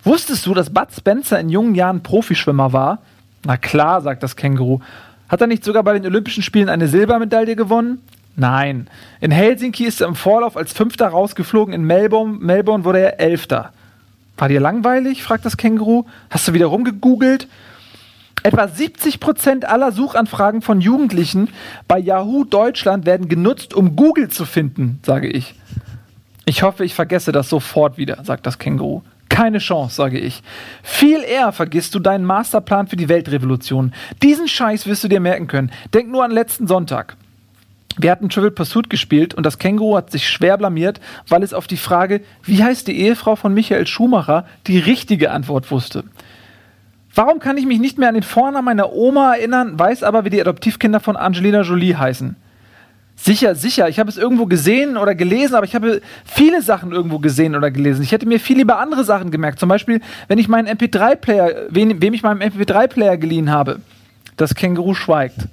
Wusstest 0.04 0.46
du, 0.46 0.54
dass 0.54 0.70
Bud 0.70 0.88
Spencer 0.96 1.40
in 1.40 1.48
jungen 1.48 1.74
Jahren 1.74 2.02
Profischwimmer 2.02 2.72
war? 2.72 2.98
Na 3.44 3.56
klar, 3.56 4.02
sagt 4.02 4.22
das 4.22 4.36
Känguru. 4.36 4.80
Hat 5.28 5.40
er 5.40 5.46
nicht 5.46 5.64
sogar 5.64 5.82
bei 5.82 5.92
den 5.94 6.06
Olympischen 6.06 6.42
Spielen 6.42 6.68
eine 6.68 6.88
Silbermedaille 6.88 7.56
gewonnen? 7.56 8.00
Nein. 8.36 8.88
In 9.20 9.30
Helsinki 9.30 9.84
ist 9.84 10.00
er 10.00 10.08
im 10.08 10.14
Vorlauf 10.14 10.56
als 10.56 10.72
Fünfter 10.72 11.08
rausgeflogen. 11.08 11.74
In 11.74 11.84
Melbourne, 11.84 12.38
Melbourne 12.38 12.84
wurde 12.84 13.00
er 13.00 13.20
Elfter. 13.20 13.72
War 14.36 14.48
dir 14.48 14.60
langweilig? 14.60 15.22
fragt 15.22 15.44
das 15.44 15.56
Känguru. 15.56 16.04
Hast 16.30 16.46
du 16.46 16.52
wieder 16.52 16.66
rumgegoogelt? 16.66 17.48
Etwa 18.42 18.68
70 18.68 19.18
Prozent 19.18 19.64
aller 19.64 19.90
Suchanfragen 19.90 20.62
von 20.62 20.80
Jugendlichen 20.80 21.48
bei 21.88 21.98
Yahoo 21.98 22.44
Deutschland 22.44 23.06
werden 23.06 23.28
genutzt, 23.28 23.74
um 23.74 23.96
Google 23.96 24.28
zu 24.28 24.44
finden, 24.44 25.00
sage 25.02 25.28
ich. 25.28 25.54
Ich 26.44 26.62
hoffe, 26.62 26.84
ich 26.84 26.94
vergesse 26.94 27.32
das 27.32 27.48
sofort 27.48 27.96
wieder, 27.98 28.22
sagt 28.22 28.46
das 28.46 28.58
Känguru. 28.58 29.02
Keine 29.36 29.58
Chance, 29.58 29.94
sage 29.94 30.18
ich. 30.18 30.42
Viel 30.82 31.22
eher 31.22 31.52
vergisst 31.52 31.94
du 31.94 31.98
deinen 31.98 32.24
Masterplan 32.24 32.86
für 32.86 32.96
die 32.96 33.10
Weltrevolution. 33.10 33.92
Diesen 34.22 34.48
Scheiß 34.48 34.86
wirst 34.86 35.04
du 35.04 35.08
dir 35.08 35.20
merken 35.20 35.46
können. 35.46 35.70
Denk 35.92 36.08
nur 36.08 36.24
an 36.24 36.30
letzten 36.30 36.66
Sonntag. 36.66 37.18
Wir 37.98 38.10
hatten 38.12 38.30
Trivial 38.30 38.50
Pursuit 38.50 38.88
gespielt 38.88 39.34
und 39.34 39.44
das 39.44 39.58
Känguru 39.58 39.94
hat 39.94 40.10
sich 40.10 40.26
schwer 40.26 40.56
blamiert, 40.56 41.02
weil 41.28 41.42
es 41.42 41.52
auf 41.52 41.66
die 41.66 41.76
Frage, 41.76 42.22
wie 42.44 42.64
heißt 42.64 42.88
die 42.88 42.98
Ehefrau 42.98 43.36
von 43.36 43.52
Michael 43.52 43.86
Schumacher, 43.86 44.46
die 44.68 44.78
richtige 44.78 45.30
Antwort 45.30 45.70
wusste. 45.70 46.04
Warum 47.14 47.38
kann 47.38 47.58
ich 47.58 47.66
mich 47.66 47.78
nicht 47.78 47.98
mehr 47.98 48.08
an 48.08 48.14
den 48.14 48.22
Vornamen 48.22 48.64
meiner 48.64 48.94
Oma 48.94 49.34
erinnern, 49.34 49.78
weiß 49.78 50.02
aber, 50.02 50.24
wie 50.24 50.30
die 50.30 50.40
Adoptivkinder 50.40 51.00
von 51.00 51.14
Angelina 51.14 51.60
Jolie 51.60 51.94
heißen? 51.94 52.36
Sicher, 53.18 53.54
sicher. 53.54 53.88
Ich 53.88 53.98
habe 53.98 54.10
es 54.10 54.18
irgendwo 54.18 54.44
gesehen 54.44 54.98
oder 54.98 55.14
gelesen, 55.14 55.54
aber 55.54 55.64
ich 55.64 55.74
habe 55.74 56.02
viele 56.24 56.60
Sachen 56.60 56.92
irgendwo 56.92 57.18
gesehen 57.18 57.56
oder 57.56 57.70
gelesen. 57.70 58.02
Ich 58.02 58.12
hätte 58.12 58.26
mir 58.26 58.38
viel 58.38 58.58
lieber 58.58 58.78
andere 58.78 59.04
Sachen 59.04 59.30
gemerkt. 59.30 59.58
Zum 59.58 59.70
Beispiel, 59.70 60.00
wenn 60.28 60.38
ich 60.38 60.48
meinen 60.48 60.68
MP3-Player, 60.68 61.66
wem, 61.70 62.12
ich 62.12 62.22
meinen 62.22 62.42
MP3-Player 62.42 63.16
geliehen 63.16 63.50
habe. 63.50 63.80
Das 64.36 64.54
Känguru 64.54 64.92
schweigt. 64.94 65.48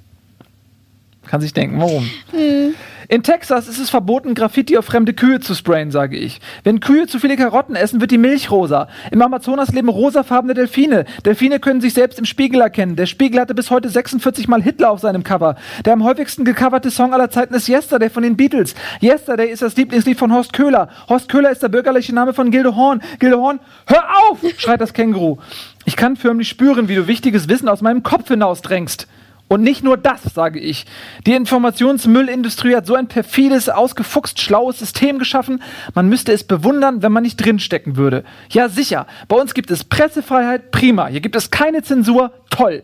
Kann 1.26 1.40
sich 1.40 1.54
denken, 1.54 1.80
warum. 1.80 2.08
Hm. 2.32 2.74
In 3.08 3.22
Texas 3.22 3.68
ist 3.68 3.78
es 3.78 3.90
verboten, 3.90 4.34
Graffiti 4.34 4.78
auf 4.78 4.86
fremde 4.86 5.12
Kühe 5.12 5.40
zu 5.40 5.54
sprayen, 5.54 5.90
sage 5.90 6.16
ich. 6.16 6.40
Wenn 6.62 6.80
Kühe 6.80 7.06
zu 7.06 7.18
viele 7.18 7.36
Karotten 7.36 7.76
essen, 7.76 8.00
wird 8.00 8.10
die 8.10 8.18
Milch 8.18 8.50
rosa. 8.50 8.88
Im 9.10 9.20
Amazonas 9.20 9.72
leben 9.72 9.88
rosafarbene 9.88 10.54
Delfine. 10.54 11.04
Delfine 11.24 11.60
können 11.60 11.80
sich 11.80 11.92
selbst 11.92 12.18
im 12.18 12.24
Spiegel 12.24 12.60
erkennen. 12.60 12.96
Der 12.96 13.06
Spiegel 13.06 13.40
hatte 13.40 13.54
bis 13.54 13.70
heute 13.70 13.88
46 13.88 14.48
Mal 14.48 14.62
Hitler 14.62 14.90
auf 14.90 15.00
seinem 15.00 15.22
Cover. 15.22 15.56
Der 15.84 15.92
am 15.92 16.04
häufigsten 16.04 16.44
gecoverte 16.44 16.90
Song 16.90 17.12
aller 17.12 17.30
Zeiten 17.30 17.54
ist 17.54 17.68
Yesterday 17.68 18.08
von 18.08 18.22
den 18.22 18.36
Beatles. 18.36 18.74
Yesterday 19.02 19.50
ist 19.50 19.62
das 19.62 19.76
Lieblingslied 19.76 20.18
von 20.18 20.32
Horst 20.32 20.52
Köhler. 20.52 20.88
Horst 21.08 21.28
Köhler 21.28 21.50
ist 21.50 21.62
der 21.62 21.68
bürgerliche 21.68 22.14
Name 22.14 22.32
von 22.32 22.50
Gilde 22.50 22.74
Horn. 22.74 23.02
Gilde 23.18 23.38
Horn, 23.38 23.60
hör 23.86 24.04
auf! 24.30 24.38
schreit 24.56 24.80
das 24.80 24.94
Känguru. 24.94 25.38
Ich 25.84 25.96
kann 25.96 26.16
förmlich 26.16 26.48
spüren, 26.48 26.88
wie 26.88 26.94
du 26.94 27.06
wichtiges 27.06 27.48
Wissen 27.48 27.68
aus 27.68 27.82
meinem 27.82 28.02
Kopf 28.02 28.28
hinausdrängst. 28.28 29.06
Und 29.48 29.62
nicht 29.62 29.84
nur 29.84 29.96
das, 29.96 30.22
sage 30.22 30.58
ich. 30.58 30.86
Die 31.26 31.34
Informationsmüllindustrie 31.34 32.74
hat 32.74 32.86
so 32.86 32.94
ein 32.94 33.08
perfides, 33.08 33.68
ausgefuchst 33.68 34.40
schlaues 34.40 34.78
System 34.78 35.18
geschaffen, 35.18 35.62
man 35.94 36.08
müsste 36.08 36.32
es 36.32 36.44
bewundern, 36.44 37.02
wenn 37.02 37.12
man 37.12 37.22
nicht 37.22 37.36
drinstecken 37.36 37.96
würde. 37.96 38.24
Ja, 38.50 38.68
sicher. 38.68 39.06
Bei 39.28 39.36
uns 39.36 39.54
gibt 39.54 39.70
es 39.70 39.84
Pressefreiheit, 39.84 40.70
prima. 40.70 41.08
Hier 41.08 41.20
gibt 41.20 41.36
es 41.36 41.50
keine 41.50 41.82
Zensur, 41.82 42.32
toll. 42.50 42.82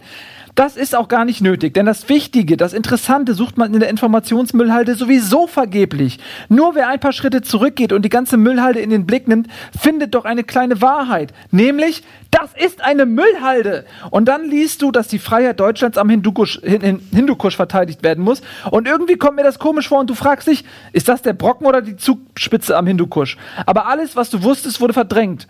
Das 0.55 0.76
ist 0.76 0.97
auch 0.97 1.09
gar 1.09 1.25
nicht 1.25 1.40
nötig, 1.40 1.75
denn 1.75 1.87
das 1.87 2.09
Wichtige, 2.09 2.57
das 2.57 2.73
Interessante 2.73 3.35
sucht 3.35 3.57
man 3.57 3.73
in 3.73 3.81
der 3.81 3.88
Informationsmüllhalde 3.88 4.95
sowieso 4.95 5.47
vergeblich. 5.47 6.19
Nur 6.49 6.75
wer 6.75 6.88
ein 6.88 7.00
paar 7.00 7.12
Schritte 7.12 7.43
zurückgeht 7.43 7.93
und 7.93 8.05
die 8.05 8.09
ganze 8.09 8.37
Müllhalde 8.37 8.81
in 8.81 8.90
den 8.90 9.07
Blick 9.07 9.29
nimmt, 9.29 9.47
findet 9.81 10.14
doch 10.14 10.25
eine 10.25 10.45
kleine 10.45 10.83
Wahrheit, 10.83 11.33
nämlich, 11.50 12.02
das 12.31 12.50
ist 12.55 12.83
eine 12.83 13.07
Müllhalde. 13.07 13.87
Und 14.11 14.26
dann 14.26 14.49
liest 14.49 14.83
du, 14.83 14.90
dass 14.90 15.09
die 15.09 15.19
Freiheit 15.19 15.59
Deutschlands 15.61 15.99
am 15.99 16.09
Hindukusch, 16.09 16.50
Hindukusch 16.62 17.57
verteidigt 17.57 18.02
werden 18.02 18.25
muss. 18.25 18.42
Und 18.71 18.88
irgendwie 18.88 19.16
kommt 19.16 19.37
mir 19.37 19.45
das 19.45 19.59
komisch 19.59 19.88
vor 19.88 20.00
und 20.00 20.11
du 20.11 20.14
fragst 20.14 20.49
dich, 20.49 20.64
ist 20.92 21.09
das 21.09 21.23
der 21.23 21.33
Brocken 21.33 21.66
oder 21.66 21.83
die 21.83 21.97
Zugspitze 21.97 22.76
am 22.76 22.87
Hindukusch? 22.87 23.37
Aber 23.66 23.87
alles, 23.87 24.16
was 24.16 24.30
du 24.30 24.42
wusstest, 24.42 24.80
wurde 24.80 24.92
verdrängt. 24.92 25.47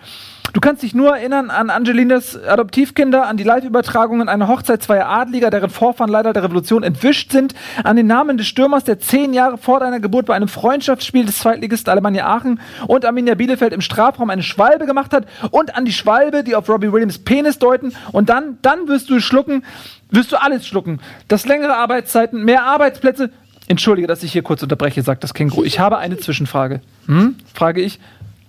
Du 0.53 0.61
kannst 0.61 0.83
dich 0.83 0.95
nur 0.95 1.17
erinnern 1.17 1.51
an 1.51 1.71
Angelinas 1.71 2.37
Adoptivkinder, 2.43 3.27
an 3.27 3.37
die 3.37 3.45
Live-Übertragungen 3.45 4.29
einer 4.29 4.49
Hochzeit 4.49 4.83
zweier 4.83 5.09
Adliger, 5.09 5.51
deren 5.51 5.71
Vorfahren 5.71 6.11
leider 6.11 6.33
der 6.33 6.43
Revolution 6.43 6.83
entwischt 6.83 7.31
sind, 7.31 7.55
an 7.85 7.97
den 7.97 8.09
Namen 8.09 8.37
des 8.37 8.49
Stürmers, 8.49 8.83
der 8.83 8.99
zehn 8.99 9.33
Jahre 9.33 9.59
vor 9.59 9.79
deiner 9.79 10.01
Geburt 10.01 10.27
bei 10.27 10.35
einem 10.35 10.49
Freundschaftsspiel 10.49 11.25
des 11.25 11.39
Zweitligisten 11.39 11.91
Alemannia 11.91 12.27
Aachen 12.27 12.61
und 12.89 13.05
Arminia 13.05 13.35
Bielefeld 13.35 13.73
im 13.73 13.81
Strafraum 13.81 14.31
eine 14.31 14.43
Schwalbe 14.43 14.87
gemacht 14.87 15.13
hat 15.13 15.27
und 15.51 15.77
an 15.77 15.85
die 15.85 15.93
Schwalbe, 15.93 16.43
die 16.43 16.57
auf 16.57 16.69
Robbie 16.69 16.93
Williams 16.93 17.19
Penis 17.19 17.59
deuten 17.59 17.93
und 18.11 18.29
dann, 18.29 18.59
dann 18.63 18.89
wirst 18.89 19.09
du 19.09 19.21
schlucken, 19.21 19.65
wirst 20.11 20.33
du 20.33 20.43
alles 20.43 20.67
schlucken. 20.67 20.99
Das 21.29 21.47
längere 21.47 21.77
Arbeitszeiten, 21.77 22.45
mehr 22.45 22.65
Arbeitsplätze. 22.65 23.31
Entschuldige, 23.69 24.09
dass 24.09 24.25
ich 24.25 24.33
hier 24.33 24.43
kurz 24.43 24.65
unterbreche, 24.65 25.03
sagt 25.03 25.23
das 25.23 25.33
Känguru. 25.33 25.63
Ich 25.63 25.79
habe 25.79 25.99
eine 25.99 26.19
Zwischenfrage. 26.19 26.81
Hm? 27.07 27.37
Frage 27.55 27.81
ich. 27.83 28.01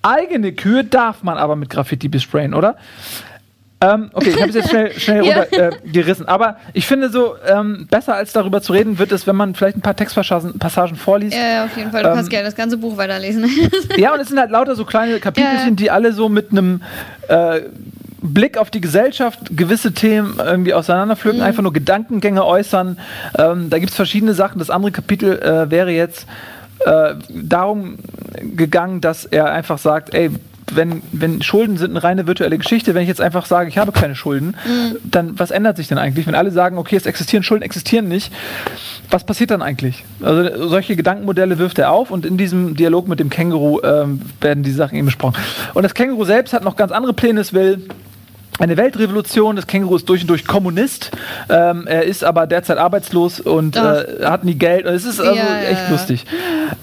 Eigene 0.01 0.53
Kühe 0.53 0.83
darf 0.83 1.23
man 1.23 1.37
aber 1.37 1.55
mit 1.55 1.69
Graffiti 1.69 2.07
besprayen, 2.07 2.53
oder? 2.53 2.75
Ähm, 3.83 4.11
okay, 4.13 4.29
ich 4.29 4.39
habe 4.39 4.49
es 4.49 4.55
jetzt 4.55 4.69
schnell, 4.69 4.99
schnell 4.99 5.25
ja. 5.25 5.41
runter, 5.41 5.71
äh. 5.93 6.27
Aber 6.27 6.57
ich 6.73 6.85
finde 6.85 7.09
so, 7.09 7.35
ähm, 7.47 7.87
besser 7.89 8.15
als 8.15 8.31
darüber 8.31 8.61
zu 8.61 8.73
reden, 8.73 8.99
wird 8.99 9.11
es, 9.11 9.25
wenn 9.25 9.35
man 9.35 9.55
vielleicht 9.55 9.77
ein 9.77 9.81
paar 9.81 9.95
Textpassagen 9.95 10.59
Passagen 10.59 10.95
vorliest. 10.95 11.35
Ja, 11.35 11.65
auf 11.65 11.75
jeden 11.75 11.91
Fall. 11.91 12.03
Du 12.03 12.09
ähm, 12.09 12.15
kannst 12.15 12.29
gerne 12.29 12.45
das 12.45 12.55
ganze 12.55 12.77
Buch 12.77 12.97
weiterlesen. 12.97 13.49
ja, 13.97 14.13
und 14.13 14.19
es 14.19 14.27
sind 14.27 14.39
halt 14.39 14.51
lauter 14.51 14.75
so 14.75 14.85
kleine 14.85 15.19
Kapitelchen, 15.19 15.69
ja. 15.69 15.75
die 15.75 15.89
alle 15.89 16.13
so 16.13 16.29
mit 16.29 16.51
einem 16.51 16.83
äh, 17.27 17.61
Blick 18.21 18.57
auf 18.59 18.69
die 18.69 18.81
Gesellschaft 18.81 19.39
gewisse 19.57 19.93
Themen 19.93 20.35
irgendwie 20.37 20.75
auseinanderpflücken, 20.75 21.39
mhm. 21.39 21.45
einfach 21.45 21.63
nur 21.63 21.73
Gedankengänge 21.73 22.45
äußern. 22.45 22.99
Ähm, 23.37 23.71
da 23.71 23.79
gibt 23.79 23.89
es 23.89 23.95
verschiedene 23.95 24.35
Sachen. 24.35 24.59
Das 24.59 24.69
andere 24.69 24.91
Kapitel 24.91 25.39
äh, 25.39 25.71
wäre 25.71 25.89
jetzt 25.89 26.27
äh, 26.85 27.15
darum 27.29 27.97
gegangen, 28.55 29.01
dass 29.01 29.25
er 29.25 29.51
einfach 29.51 29.77
sagt, 29.77 30.13
ey, 30.13 30.31
wenn, 30.73 31.01
wenn 31.11 31.41
Schulden 31.41 31.77
sind 31.77 31.91
eine 31.91 32.03
reine 32.03 32.27
virtuelle 32.27 32.57
Geschichte, 32.57 32.93
wenn 32.93 33.01
ich 33.01 33.07
jetzt 33.07 33.21
einfach 33.21 33.45
sage, 33.45 33.69
ich 33.69 33.77
habe 33.77 33.91
keine 33.91 34.15
Schulden, 34.15 34.55
mhm. 34.65 34.97
dann 35.03 35.39
was 35.39 35.51
ändert 35.51 35.77
sich 35.77 35.87
denn 35.87 35.97
eigentlich? 35.97 36.27
Wenn 36.27 36.35
alle 36.35 36.51
sagen, 36.51 36.77
okay, 36.77 36.95
es 36.95 37.05
existieren 37.05 37.43
Schulden, 37.43 37.63
existieren 37.63 38.07
nicht, 38.07 38.33
was 39.09 39.25
passiert 39.25 39.51
dann 39.51 39.61
eigentlich? 39.61 40.05
Also 40.21 40.69
solche 40.69 40.95
Gedankenmodelle 40.95 41.57
wirft 41.57 41.79
er 41.79 41.91
auf 41.91 42.11
und 42.11 42.25
in 42.25 42.37
diesem 42.37 42.75
Dialog 42.75 43.07
mit 43.07 43.19
dem 43.19 43.29
Känguru 43.29 43.81
ähm, 43.83 44.21
werden 44.39 44.63
die 44.63 44.71
Sachen 44.71 44.95
eben 44.97 45.05
besprochen. 45.05 45.35
Und 45.73 45.83
das 45.83 45.93
Känguru 45.93 46.23
selbst 46.25 46.53
hat 46.53 46.63
noch 46.63 46.75
ganz 46.75 46.91
andere 46.91 47.13
Pläne, 47.13 47.41
es 47.41 47.53
will 47.53 47.87
eine 48.61 48.77
Weltrevolution. 48.77 49.55
Das 49.55 49.67
Känguru 49.67 49.95
ist 49.95 50.07
durch 50.07 50.21
und 50.21 50.27
durch 50.27 50.45
Kommunist. 50.45 51.11
Ähm, 51.49 51.87
er 51.87 52.03
ist 52.03 52.23
aber 52.23 52.47
derzeit 52.47 52.77
arbeitslos 52.77 53.39
und 53.39 53.75
äh, 53.75 54.23
hat 54.23 54.43
nie 54.43 54.55
Geld. 54.55 54.85
Es 54.85 55.05
ist 55.05 55.19
also 55.19 55.33
ja, 55.35 55.61
echt 55.61 55.83
ja. 55.85 55.89
lustig. 55.89 56.25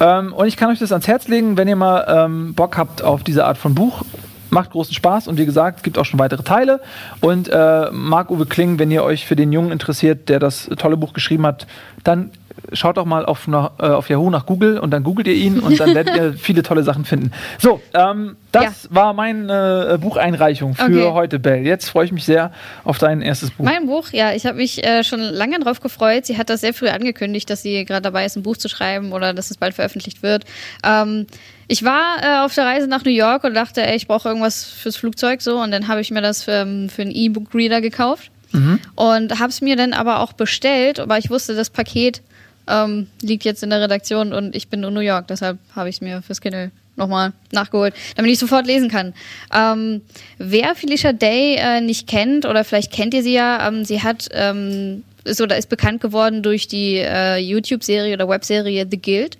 Ähm, 0.01 0.33
und 0.33 0.47
ich 0.47 0.57
kann 0.57 0.71
euch 0.71 0.81
das 0.81 0.93
ans 0.93 1.07
Herz 1.07 1.29
legen, 1.29 1.57
wenn 1.57 1.69
ihr 1.69 1.77
mal 1.77 2.05
ähm, 2.09 2.55
Bock 2.55 2.77
habt 2.77 3.03
auf 3.03 3.23
diese 3.23 3.45
Art 3.45 3.59
von 3.59 3.75
Buch. 3.75 4.03
Macht 4.51 4.71
großen 4.71 4.95
Spaß 4.95 5.29
und 5.29 5.39
wie 5.39 5.45
gesagt, 5.45 5.79
es 5.79 5.83
gibt 5.83 5.99
auch 5.99 6.07
schon 6.07 6.19
weitere 6.19 6.43
Teile. 6.43 6.81
Und 7.21 7.49
äh, 7.49 7.91
Marc-Uwe 7.93 8.47
Kling, 8.47 8.79
wenn 8.79 8.91
ihr 8.91 9.05
euch 9.05 9.27
für 9.27 9.37
den 9.37 9.53
Jungen 9.53 9.71
interessiert, 9.71 10.29
der 10.29 10.39
das 10.39 10.71
tolle 10.79 10.97
Buch 10.97 11.13
geschrieben 11.13 11.47
hat, 11.47 11.67
dann 12.03 12.31
schaut 12.73 12.97
doch 12.97 13.05
mal 13.05 13.25
auf, 13.25 13.47
nach, 13.49 13.73
äh, 13.79 13.87
auf 13.87 14.09
Yahoo 14.09 14.31
nach 14.31 14.47
Google 14.47 14.79
und 14.79 14.91
dann 14.91 15.03
googelt 15.03 15.27
ihr 15.27 15.35
ihn 15.35 15.59
und 15.61 15.79
dann 15.79 15.95
werdet 15.95 16.17
ihr 16.17 16.33
viele 16.39 16.63
tolle 16.63 16.83
Sachen 16.83 17.05
finden. 17.05 17.33
So, 17.59 17.81
ähm, 17.95 18.37
das 18.53 18.85
ja. 18.85 18.95
war 18.95 19.13
meine 19.13 19.93
äh, 19.95 19.99
Bucheinreichung 19.99 20.75
für 20.75 20.85
okay. 20.85 21.11
heute, 21.13 21.39
Bell. 21.39 21.67
Jetzt 21.67 21.89
freue 21.89 22.07
ich 22.07 22.13
mich 22.13 22.25
sehr 22.25 22.53
auf 22.85 22.99
dein 22.99 23.21
erstes 23.21 23.51
Buch. 23.51 23.65
Mein 23.65 23.87
Buch, 23.87 24.09
ja, 24.13 24.33
ich 24.33 24.47
habe 24.47 24.57
mich 24.57 24.85
äh, 24.85 25.05
schon 25.05 25.21
lange 25.21 25.59
darauf 25.59 25.81
gefreut. 25.81 26.27
Sie 26.27 26.39
hat 26.39 26.51
das 26.51 26.61
sehr 26.61 26.75
früh 26.75 26.89
angekündigt, 26.89 27.49
dass 27.51 27.63
sie 27.63 27.85
gerade 27.85 28.03
dabei 28.03 28.25
ist, 28.25 28.37
ein 28.37 28.43
Buch 28.43 28.57
zu 28.57 28.69
schreiben 28.69 29.13
oder 29.13 29.35
dass 29.35 29.51
es 29.51 29.57
bald 29.57 29.75
veröffentlicht 29.75 30.23
wird. 30.23 30.45
Ähm, 30.85 31.27
ich 31.67 31.85
war 31.85 32.23
äh, 32.23 32.45
auf 32.45 32.55
der 32.55 32.65
Reise 32.65 32.87
nach 32.89 33.05
New 33.05 33.11
York 33.11 33.45
und 33.45 33.55
dachte, 33.55 33.87
ey, 33.87 33.97
ich 33.97 34.09
brauche 34.09 34.29
irgendwas 34.29 34.65
fürs 34.65 34.97
Flugzeug 34.97 35.43
so 35.43 35.61
und 35.61 35.71
dann 35.71 35.89
habe 35.89 36.01
ich 36.01 36.11
mir 36.11 36.23
das 36.23 36.43
für, 36.43 36.53
ähm, 36.53 36.89
für 36.89 37.03
einen 37.03 37.11
E-Book-Reader 37.11 37.81
gekauft. 37.81 38.31
Mhm. 38.53 38.81
Und 38.95 39.39
habe 39.39 39.51
es 39.51 39.61
mir 39.61 39.77
dann 39.77 39.93
aber 39.93 40.21
auch 40.21 40.33
bestellt, 40.33 41.03
weil 41.05 41.21
ich 41.21 41.31
wusste, 41.31 41.55
das 41.55 41.69
Paket 41.69 42.23
ähm, 42.69 43.07
liegt 43.23 43.45
jetzt 43.45 43.63
in 43.63 43.71
der 43.71 43.81
Redaktion 43.81 44.33
und 44.33 44.55
ich 44.55 44.69
bin 44.69 44.83
in 44.83 44.93
New 44.93 45.01
York, 45.01 45.29
deshalb 45.29 45.59
habe 45.75 45.89
ich 45.89 45.97
es 45.97 46.01
mir 46.01 46.23
fürs 46.23 46.41
Kindle 46.41 46.71
nochmal 46.97 47.33
nachgeholt, 47.53 47.95
damit 48.17 48.33
ich 48.33 48.39
sofort 48.39 48.67
lesen 48.67 48.89
kann. 48.91 49.15
Ähm, 49.55 50.03
wer 50.39 50.75
Felicia 50.75 51.13
Day 51.13 51.57
äh, 51.57 51.81
nicht 51.81 52.09
kennt, 52.09 52.45
oder 52.45 52.65
vielleicht 52.65 52.93
kennt 52.93 53.15
ihr 53.15 53.23
sie 53.23 53.35
ja, 53.35 53.67
ähm, 53.67 53.85
sie 53.85 54.03
hat 54.03 54.29
ähm, 54.33 55.05
ist 55.25 55.41
oder 55.41 55.57
ist 55.57 55.69
bekannt 55.69 56.01
geworden 56.01 56.43
durch 56.43 56.69
die 56.69 56.97
äh, 56.97 57.37
YouTube-Serie 57.39 58.15
oder 58.15 58.29
Webserie 58.29 58.87
The 58.91 59.01
Guild, 59.01 59.39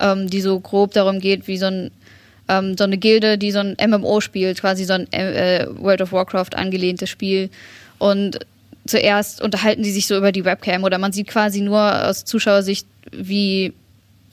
ähm, 0.00 0.28
die 0.28 0.40
so 0.40 0.60
grob 0.60 0.92
darum 0.92 1.20
geht, 1.20 1.48
wie 1.48 1.58
so 1.58 1.66
ein 1.66 1.90
ähm, 2.48 2.76
so 2.76 2.84
eine 2.84 2.98
Gilde, 2.98 3.38
die 3.38 3.52
so 3.52 3.60
ein 3.60 3.76
MMO 3.84 4.20
spielt, 4.20 4.60
quasi 4.60 4.84
so 4.84 4.94
ein 4.94 5.12
äh, 5.12 5.66
World 5.78 6.02
of 6.02 6.12
Warcraft 6.12 6.54
angelehntes 6.54 7.08
Spiel. 7.08 7.50
Und 7.98 8.40
zuerst 8.86 9.40
unterhalten 9.40 9.82
die 9.82 9.90
sich 9.90 10.06
so 10.06 10.16
über 10.16 10.32
die 10.32 10.44
Webcam 10.44 10.84
oder 10.84 10.98
man 10.98 11.12
sieht 11.12 11.28
quasi 11.28 11.60
nur 11.60 12.08
aus 12.08 12.24
Zuschauersicht 12.24 12.86
wie 13.12 13.72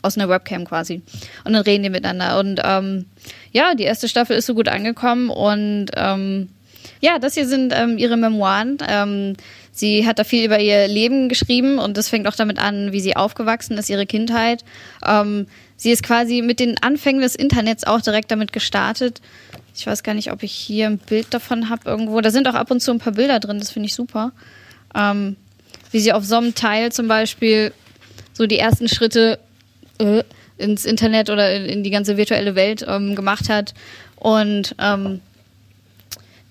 aus 0.02 0.18
einer 0.18 0.30
Webcam 0.30 0.66
quasi. 0.66 1.02
Und 1.44 1.54
dann 1.54 1.64
reden 1.64 1.84
die 1.84 1.90
miteinander. 1.90 2.40
Und 2.40 2.62
ähm, 2.64 3.06
ja, 3.52 3.76
die 3.76 3.84
erste 3.84 4.08
Staffel 4.08 4.38
ist 4.38 4.46
so 4.46 4.56
gut 4.56 4.70
angekommen 4.70 5.30
und 5.30 5.88
ähm, 5.96 6.50
ja, 7.02 7.20
das 7.20 7.34
hier 7.34 7.48
sind 7.48 7.74
ähm, 7.76 7.98
ihre 7.98 8.18
Memoiren. 8.18 8.78
Ähm, 8.88 9.36
sie 9.72 10.06
hat 10.06 10.20
da 10.20 10.24
viel 10.24 10.46
über 10.46 10.60
ihr 10.60 10.88
Leben 10.88 11.30
geschrieben 11.30 11.80
und 11.80 11.98
das 11.98 12.10
fängt 12.10 12.28
auch 12.28 12.36
damit 12.36 12.60
an, 12.60 12.92
wie 12.92 13.00
sie 13.00 13.16
aufgewachsen 13.16 13.78
ist, 13.78 13.90
ihre 13.90 14.06
Kindheit. 14.06 14.64
Ähm, 15.06 15.48
sie 15.78 15.92
ist 15.92 16.04
quasi 16.04 16.42
mit 16.42 16.60
den 16.60 16.82
Anfängen 16.82 17.22
des 17.22 17.36
Internets 17.36 17.86
auch 17.86 18.02
direkt 18.02 18.32
damit 18.32 18.54
gestartet. 18.54 19.22
Ich 19.76 19.88
weiß 19.88 20.04
gar 20.04 20.14
nicht, 20.14 20.32
ob 20.32 20.44
ich 20.44 20.52
hier 20.52 20.88
ein 20.88 20.98
Bild 20.98 21.34
davon 21.34 21.70
habe 21.70 21.90
irgendwo. 21.90 22.20
Da 22.22 22.32
sind 22.32 22.48
auch 22.48 22.54
ab 22.54 22.72
und 22.72 22.82
zu 22.82 22.92
ein 22.92 23.00
paar 23.00 23.14
Bilder 23.14 23.40
drin, 23.40 23.60
das 23.60 23.72
finde 23.72 23.88
ich 23.88 23.96
super. 23.96 24.32
Ähm, 24.96 25.36
wie 25.92 26.00
sie 26.00 26.14
auf 26.14 26.26
so 26.26 26.36
einem 26.36 26.56
Teil 26.56 26.92
zum 26.92 27.08
Beispiel 27.08 27.74
so 28.34 28.46
die 28.46 28.60
ersten 28.60 28.88
Schritte 28.88 29.40
äh, 30.00 30.24
ins 30.58 30.86
Internet 30.86 31.30
oder 31.30 31.56
in, 31.56 31.66
in, 31.66 31.84
die 31.84 31.90
ganze 31.90 32.18
virtuelle 32.18 32.56
Welt 32.56 32.86
ähm, 32.88 33.16
gemacht 33.16 33.50
hat. 33.50 33.74
Und 34.16 34.76
ähm, 34.80 35.22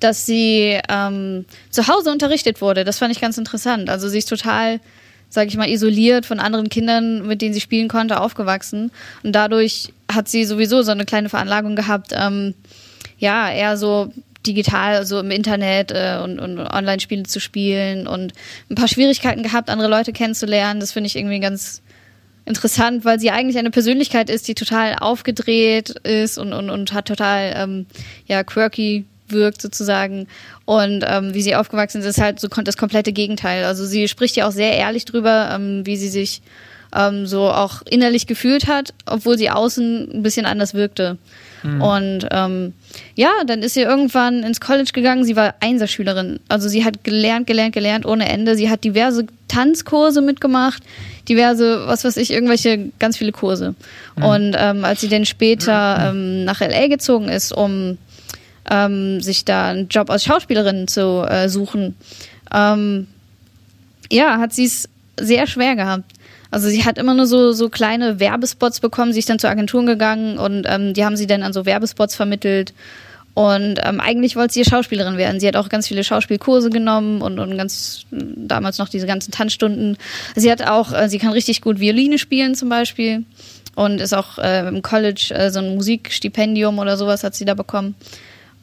dass 0.00 0.26
sie 0.26 0.78
ähm, 0.88 1.44
zu 1.70 1.88
Hause 1.88 2.12
unterrichtet 2.12 2.60
wurde. 2.60 2.84
Das 2.84 2.98
fand 2.98 3.12
ich 3.12 3.20
ganz 3.20 3.38
interessant. 3.38 3.90
Also 3.90 4.08
sie 4.08 4.18
ist 4.18 4.28
total, 4.28 4.80
sage 5.28 5.48
ich 5.48 5.56
mal, 5.56 5.68
isoliert 5.68 6.24
von 6.24 6.40
anderen 6.40 6.68
Kindern, 6.68 7.26
mit 7.26 7.42
denen 7.42 7.54
sie 7.54 7.60
spielen 7.60 7.88
konnte, 7.88 8.20
aufgewachsen. 8.20 8.92
Und 9.22 9.32
dadurch 9.32 9.92
hat 10.12 10.28
sie 10.28 10.44
sowieso 10.44 10.82
so 10.82 10.92
eine 10.92 11.04
kleine 11.04 11.28
Veranlagung 11.28 11.74
gehabt, 11.74 12.12
ähm, 12.14 12.54
ja, 13.18 13.50
eher 13.50 13.76
so 13.76 14.10
digital, 14.46 15.04
so 15.04 15.20
im 15.20 15.30
Internet 15.30 15.90
äh, 15.92 16.20
und, 16.22 16.38
und 16.38 16.58
Online-Spiele 16.58 17.24
zu 17.24 17.40
spielen 17.40 18.06
und 18.06 18.32
ein 18.70 18.74
paar 18.74 18.88
Schwierigkeiten 18.88 19.42
gehabt, 19.42 19.68
andere 19.70 19.88
Leute 19.88 20.12
kennenzulernen. 20.12 20.80
Das 20.80 20.92
finde 20.92 21.08
ich 21.08 21.16
irgendwie 21.16 21.40
ganz 21.40 21.82
interessant, 22.44 23.04
weil 23.04 23.20
sie 23.20 23.30
eigentlich 23.30 23.58
eine 23.58 23.70
Persönlichkeit 23.70 24.30
ist, 24.30 24.48
die 24.48 24.54
total 24.54 24.96
aufgedreht 24.96 25.90
ist 25.90 26.38
und, 26.38 26.52
und, 26.52 26.70
und 26.70 26.92
hat 26.92 27.06
total 27.06 27.52
ähm, 27.56 27.86
ja, 28.26 28.42
quirky 28.42 29.04
wirkt 29.28 29.60
sozusagen. 29.60 30.26
Und 30.64 31.04
ähm, 31.06 31.34
wie 31.34 31.42
sie 31.42 31.54
aufgewachsen 31.54 32.00
ist, 32.00 32.06
ist 32.06 32.20
halt 32.20 32.40
so 32.40 32.48
das 32.48 32.78
komplette 32.78 33.12
Gegenteil. 33.12 33.64
Also 33.64 33.84
sie 33.84 34.08
spricht 34.08 34.36
ja 34.36 34.48
auch 34.48 34.52
sehr 34.52 34.72
ehrlich 34.76 35.04
drüber, 35.04 35.50
ähm, 35.52 35.84
wie 35.84 35.96
sie 35.96 36.08
sich 36.08 36.40
ähm, 36.94 37.26
so 37.26 37.50
auch 37.50 37.82
innerlich 37.82 38.26
gefühlt 38.26 38.66
hat, 38.66 38.94
obwohl 39.04 39.36
sie 39.36 39.50
außen 39.50 40.10
ein 40.12 40.22
bisschen 40.22 40.46
anders 40.46 40.72
wirkte. 40.72 41.18
Mhm. 41.62 41.82
Und 41.82 42.28
ähm, 42.30 42.72
ja, 43.14 43.30
dann 43.46 43.62
ist 43.62 43.74
sie 43.74 43.82
irgendwann 43.82 44.42
ins 44.42 44.60
College 44.60 44.90
gegangen. 44.92 45.24
Sie 45.24 45.36
war 45.36 45.54
Einserschülerin. 45.60 46.40
Also 46.48 46.68
sie 46.68 46.84
hat 46.84 47.04
gelernt, 47.04 47.46
gelernt, 47.46 47.74
gelernt 47.74 48.06
ohne 48.06 48.28
Ende. 48.28 48.56
Sie 48.56 48.70
hat 48.70 48.84
diverse 48.84 49.26
Tanzkurse 49.48 50.20
mitgemacht, 50.20 50.82
diverse, 51.28 51.86
was 51.86 52.04
weiß 52.04 52.16
ich, 52.18 52.32
irgendwelche 52.32 52.90
ganz 52.98 53.16
viele 53.16 53.32
Kurse. 53.32 53.74
Mhm. 54.16 54.24
Und 54.24 54.56
ähm, 54.58 54.84
als 54.84 55.00
sie 55.00 55.08
dann 55.08 55.24
später 55.24 56.10
ähm, 56.10 56.44
nach 56.44 56.60
LA 56.60 56.88
gezogen 56.88 57.28
ist, 57.28 57.52
um 57.52 57.98
ähm, 58.70 59.20
sich 59.20 59.44
da 59.44 59.68
einen 59.68 59.88
Job 59.88 60.10
als 60.10 60.24
Schauspielerin 60.24 60.88
zu 60.88 61.24
äh, 61.28 61.48
suchen, 61.48 61.96
ähm, 62.54 63.08
ja, 64.10 64.38
hat 64.38 64.52
sie 64.52 64.64
es 64.64 64.88
sehr 65.18 65.46
schwer 65.46 65.76
gehabt. 65.76 66.12
Also 66.50 66.68
sie 66.68 66.84
hat 66.84 66.98
immer 66.98 67.14
nur 67.14 67.26
so, 67.26 67.52
so 67.52 67.68
kleine 67.68 68.20
Werbespots 68.20 68.80
bekommen, 68.80 69.12
sie 69.12 69.18
ist 69.18 69.28
dann 69.28 69.38
zu 69.38 69.48
Agenturen 69.48 69.86
gegangen 69.86 70.38
und 70.38 70.64
ähm, 70.66 70.94
die 70.94 71.04
haben 71.04 71.16
sie 71.16 71.26
dann 71.26 71.42
an 71.42 71.52
so 71.52 71.66
Werbespots 71.66 72.14
vermittelt. 72.14 72.72
Und 73.34 73.78
ähm, 73.84 74.00
eigentlich 74.00 74.34
wollte 74.34 74.54
sie 74.54 74.64
Schauspielerin 74.64 75.16
werden. 75.16 75.38
Sie 75.38 75.46
hat 75.46 75.54
auch 75.54 75.68
ganz 75.68 75.86
viele 75.86 76.02
Schauspielkurse 76.02 76.70
genommen 76.70 77.22
und, 77.22 77.38
und 77.38 77.56
ganz 77.56 78.04
damals 78.10 78.78
noch 78.78 78.88
diese 78.88 79.06
ganzen 79.06 79.30
Tanzstunden. 79.30 79.96
Sie 80.34 80.50
hat 80.50 80.66
auch, 80.66 80.92
äh, 80.92 81.08
sie 81.08 81.18
kann 81.18 81.30
richtig 81.30 81.60
gut 81.60 81.78
Violine 81.78 82.18
spielen 82.18 82.56
zum 82.56 82.68
Beispiel 82.68 83.24
und 83.76 84.00
ist 84.00 84.12
auch 84.12 84.38
äh, 84.38 84.66
im 84.66 84.82
College 84.82 85.32
äh, 85.32 85.50
so 85.52 85.60
ein 85.60 85.76
Musikstipendium 85.76 86.80
oder 86.80 86.96
sowas 86.96 87.22
hat 87.22 87.36
sie 87.36 87.44
da 87.44 87.54
bekommen. 87.54 87.94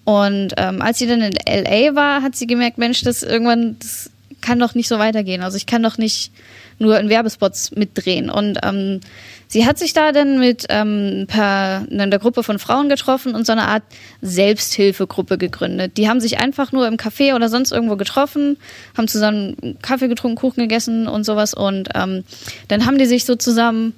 Und 0.03 0.53
ähm, 0.57 0.81
als 0.81 0.97
sie 0.97 1.07
dann 1.07 1.21
in 1.21 1.33
LA 1.47 1.95
war, 1.95 2.21
hat 2.21 2.35
sie 2.35 2.45
gemerkt, 2.45 2.77
Mensch, 2.77 3.01
das 3.01 3.23
irgendwann, 3.23 3.77
das 3.79 4.11
kann 4.41 4.59
doch 4.59 4.75
nicht 4.75 4.89
so 4.89 4.99
weitergehen. 4.99 5.41
Also 5.41 5.55
ich 5.55 5.67
kann 5.67 5.83
doch 5.83 5.97
nicht 5.97 6.31
nur 6.77 6.99
in 6.99 7.09
Werbespots 7.09 7.71
mitdrehen. 7.71 8.29
Und 8.29 8.59
ähm, 8.63 8.99
sie 9.47 9.65
hat 9.65 9.77
sich 9.77 9.93
da 9.93 10.11
dann 10.11 10.39
mit 10.39 10.65
ähm, 10.69 11.25
paar, 11.27 11.85
einer 11.89 12.19
Gruppe 12.19 12.43
von 12.43 12.59
Frauen 12.59 12.89
getroffen 12.89 13.35
und 13.35 13.45
so 13.45 13.53
eine 13.53 13.67
Art 13.67 13.83
Selbsthilfegruppe 14.21 15.37
gegründet. 15.37 15.97
Die 15.97 16.09
haben 16.09 16.19
sich 16.19 16.39
einfach 16.39 16.71
nur 16.71 16.87
im 16.87 16.97
Café 16.97 17.35
oder 17.35 17.49
sonst 17.49 17.71
irgendwo 17.71 17.95
getroffen, 17.95 18.57
haben 18.97 19.07
zusammen 19.07 19.77
Kaffee 19.81 20.07
getrunken, 20.07 20.37
Kuchen 20.37 20.61
gegessen 20.61 21.07
und 21.07 21.23
sowas. 21.25 21.53
Und 21.53 21.89
ähm, 21.95 22.23
dann 22.67 22.85
haben 22.85 22.97
die 22.97 23.05
sich 23.05 23.25
so 23.25 23.35
zusammen 23.35 23.93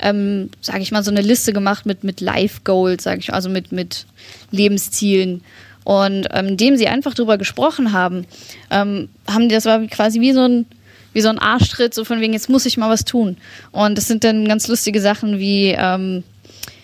ähm, 0.00 0.50
sage 0.60 0.80
ich 0.80 0.90
mal, 0.90 1.04
so 1.04 1.10
eine 1.10 1.20
Liste 1.20 1.52
gemacht 1.52 1.86
mit, 1.86 2.04
mit 2.04 2.20
Life 2.20 2.60
Goals, 2.64 3.04
sage 3.04 3.20
ich, 3.20 3.32
also 3.32 3.48
mit, 3.48 3.72
mit 3.72 4.06
Lebenszielen. 4.50 5.42
Und 5.84 6.26
ähm, 6.32 6.48
indem 6.48 6.76
sie 6.76 6.88
einfach 6.88 7.14
darüber 7.14 7.38
gesprochen 7.38 7.92
haben, 7.92 8.26
ähm, 8.70 9.08
haben 9.28 9.48
die, 9.48 9.54
das 9.54 9.66
war 9.66 9.80
quasi 9.86 10.20
wie 10.20 10.32
so 10.32 10.40
ein 10.40 10.66
wie 11.14 11.22
so 11.22 11.30
ein 11.30 11.38
Arschtritt, 11.38 11.94
so 11.94 12.04
von 12.04 12.20
wegen, 12.20 12.34
jetzt 12.34 12.50
muss 12.50 12.66
ich 12.66 12.76
mal 12.76 12.90
was 12.90 13.06
tun. 13.06 13.38
Und 13.72 13.96
das 13.96 14.06
sind 14.06 14.24
dann 14.24 14.46
ganz 14.46 14.68
lustige 14.68 15.00
Sachen 15.00 15.38
wie, 15.38 15.74
ähm, 15.78 16.24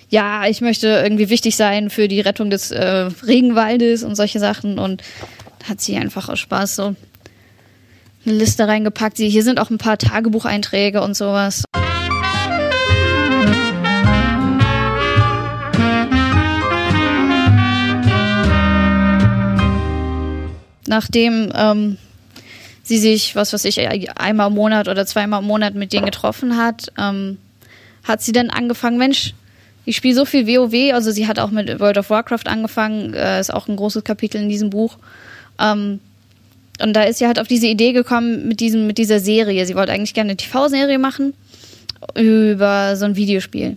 ja, 0.09 0.47
ich 0.47 0.63
möchte 0.63 0.89
irgendwie 0.89 1.29
wichtig 1.29 1.57
sein 1.57 1.91
für 1.91 2.09
die 2.09 2.21
Rettung 2.21 2.49
des 2.49 2.71
äh, 2.71 3.11
Regenwaldes 3.27 4.03
und 4.03 4.15
solche 4.15 4.39
Sachen. 4.39 4.79
Und 4.79 5.03
hat 5.69 5.81
sie 5.81 5.97
einfach 5.97 6.29
aus 6.29 6.39
Spaß 6.39 6.77
so 6.77 6.97
eine 8.25 8.35
Liste 8.35 8.67
reingepackt. 8.67 9.19
Hier 9.19 9.43
sind 9.43 9.61
auch 9.61 9.71
ein 9.71 9.79
paar 9.79 9.99
Tagebucheinträge 9.99 11.03
und 11.03 11.17
sowas. 11.17 11.65
Nachdem 20.87 21.53
ähm, 21.55 21.99
sie 22.91 22.99
sich, 22.99 23.37
was 23.37 23.53
weiß 23.53 23.67
ich, 23.67 23.79
einmal 24.19 24.49
im 24.49 24.55
Monat 24.55 24.89
oder 24.89 25.07
zweimal 25.07 25.43
im 25.43 25.47
Monat 25.47 25.77
mit 25.77 25.93
denen 25.93 26.07
getroffen 26.07 26.57
hat, 26.57 26.91
ähm, 26.99 27.39
hat 28.03 28.21
sie 28.21 28.33
dann 28.33 28.51
angefangen, 28.51 28.99
Mensch, 28.99 29.33
ich 29.85 29.95
spiele 29.95 30.17
so 30.17 30.25
viel 30.25 30.49
WoW, 30.49 30.93
also 30.93 31.13
sie 31.13 31.29
hat 31.29 31.39
auch 31.39 31.53
mit 31.53 31.79
World 31.79 31.99
of 31.99 32.11
Warcraft 32.11 32.47
angefangen, 32.47 33.15
äh, 33.15 33.39
ist 33.39 33.55
auch 33.55 33.69
ein 33.69 33.77
großes 33.77 34.03
Kapitel 34.03 34.41
in 34.41 34.49
diesem 34.49 34.71
Buch. 34.71 34.97
Ähm, 35.61 36.01
und 36.83 36.95
da 36.95 37.05
ist 37.05 37.19
sie 37.19 37.29
halt 37.29 37.39
auf 37.39 37.47
diese 37.47 37.69
Idee 37.69 37.93
gekommen 37.93 38.49
mit 38.49 38.59
diesem, 38.59 38.89
mit 38.89 38.99
dieser 38.99 39.21
Serie. 39.21 39.65
Sie 39.67 39.77
wollte 39.77 39.93
eigentlich 39.93 40.15
gerne 40.15 40.31
eine 40.31 40.37
TV-Serie 40.37 40.99
machen 40.99 41.35
über 42.17 42.97
so 42.97 43.05
ein 43.05 43.15
Videospiel. 43.15 43.77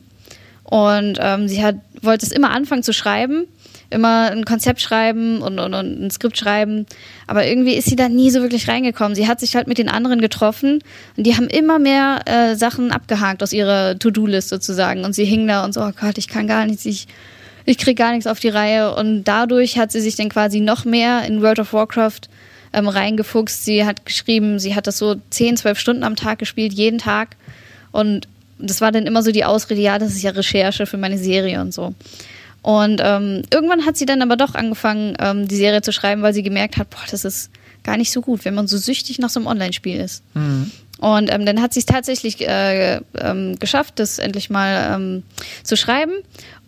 Und 0.63 1.19
ähm, 1.21 1.47
sie 1.47 1.63
hat, 1.63 1.75
wollte 2.01 2.25
es 2.25 2.31
immer 2.31 2.49
anfangen 2.49 2.81
zu 2.81 2.93
schreiben 2.93 3.45
immer 3.93 4.31
ein 4.31 4.45
Konzept 4.45 4.81
schreiben 4.81 5.41
und, 5.41 5.59
und, 5.59 5.73
und 5.73 6.05
ein 6.05 6.11
Skript 6.11 6.37
schreiben. 6.37 6.85
Aber 7.27 7.45
irgendwie 7.45 7.75
ist 7.75 7.87
sie 7.87 7.95
da 7.95 8.09
nie 8.09 8.31
so 8.31 8.41
wirklich 8.41 8.67
reingekommen. 8.67 9.15
Sie 9.15 9.27
hat 9.27 9.39
sich 9.39 9.55
halt 9.55 9.67
mit 9.67 9.77
den 9.77 9.89
anderen 9.89 10.19
getroffen 10.19 10.79
und 11.15 11.25
die 11.25 11.35
haben 11.35 11.47
immer 11.47 11.79
mehr 11.79 12.21
äh, 12.25 12.55
Sachen 12.55 12.91
abgehakt 12.91 13.41
aus 13.43 13.53
ihrer 13.53 13.97
To-Do-List 13.97 14.49
sozusagen. 14.49 15.05
Und 15.05 15.13
sie 15.13 15.25
hing 15.25 15.47
da 15.47 15.63
und 15.63 15.73
so, 15.73 15.81
oh 15.81 15.91
Gott, 15.99 16.17
ich 16.17 16.27
kann 16.27 16.47
gar 16.47 16.65
nichts, 16.65 16.85
ich, 16.85 17.07
ich 17.65 17.77
krieg 17.77 17.97
gar 17.97 18.11
nichts 18.11 18.27
auf 18.27 18.39
die 18.39 18.49
Reihe. 18.49 18.95
Und 18.95 19.23
dadurch 19.23 19.77
hat 19.77 19.91
sie 19.91 20.01
sich 20.01 20.15
dann 20.15 20.29
quasi 20.29 20.59
noch 20.59 20.85
mehr 20.85 21.25
in 21.25 21.41
World 21.41 21.59
of 21.59 21.73
Warcraft 21.73 22.21
ähm, 22.73 22.87
reingefuchst. 22.87 23.63
Sie 23.63 23.85
hat 23.85 24.05
geschrieben, 24.05 24.59
sie 24.59 24.75
hat 24.75 24.87
das 24.87 24.97
so 24.97 25.15
10, 25.29 25.57
12 25.57 25.79
Stunden 25.79 26.03
am 26.03 26.15
Tag 26.15 26.39
gespielt, 26.39 26.73
jeden 26.73 26.97
Tag. 26.97 27.35
Und 27.91 28.27
das 28.59 28.81
war 28.81 28.91
dann 28.91 29.05
immer 29.05 29.23
so 29.23 29.31
die 29.31 29.45
Ausrede, 29.45 29.81
ja, 29.81 29.99
das 29.99 30.13
ist 30.13 30.23
ja 30.23 30.31
Recherche 30.31 30.85
für 30.85 30.97
meine 30.97 31.17
Serie 31.17 31.61
und 31.61 31.73
so. 31.73 31.93
Und 32.63 33.01
ähm, 33.03 33.43
irgendwann 33.53 33.85
hat 33.85 33.97
sie 33.97 34.05
dann 34.05 34.21
aber 34.21 34.37
doch 34.37 34.55
angefangen, 34.55 35.15
ähm, 35.19 35.47
die 35.47 35.57
Serie 35.57 35.81
zu 35.81 35.91
schreiben, 35.91 36.21
weil 36.21 36.33
sie 36.33 36.43
gemerkt 36.43 36.77
hat, 36.77 36.89
boah, 36.89 37.03
das 37.11 37.25
ist 37.25 37.51
gar 37.83 37.97
nicht 37.97 38.11
so 38.11 38.21
gut, 38.21 38.45
wenn 38.45 38.55
man 38.55 38.67
so 38.67 38.77
süchtig 38.77 39.19
nach 39.19 39.29
so 39.29 39.41
einem 39.41 39.47
Online-Spiel 39.47 39.99
ist. 39.99 40.23
Mhm. 40.33 40.71
Und 40.99 41.33
ähm, 41.33 41.45
dann 41.45 41.61
hat 41.61 41.73
sie 41.73 41.81
es 41.81 41.85
tatsächlich 41.85 42.47
äh, 42.47 43.01
ähm, 43.19 43.59
geschafft, 43.59 43.99
das 43.99 44.19
endlich 44.19 44.49
mal 44.49 44.95
ähm, 44.95 45.23
zu 45.63 45.75
schreiben. 45.75 46.13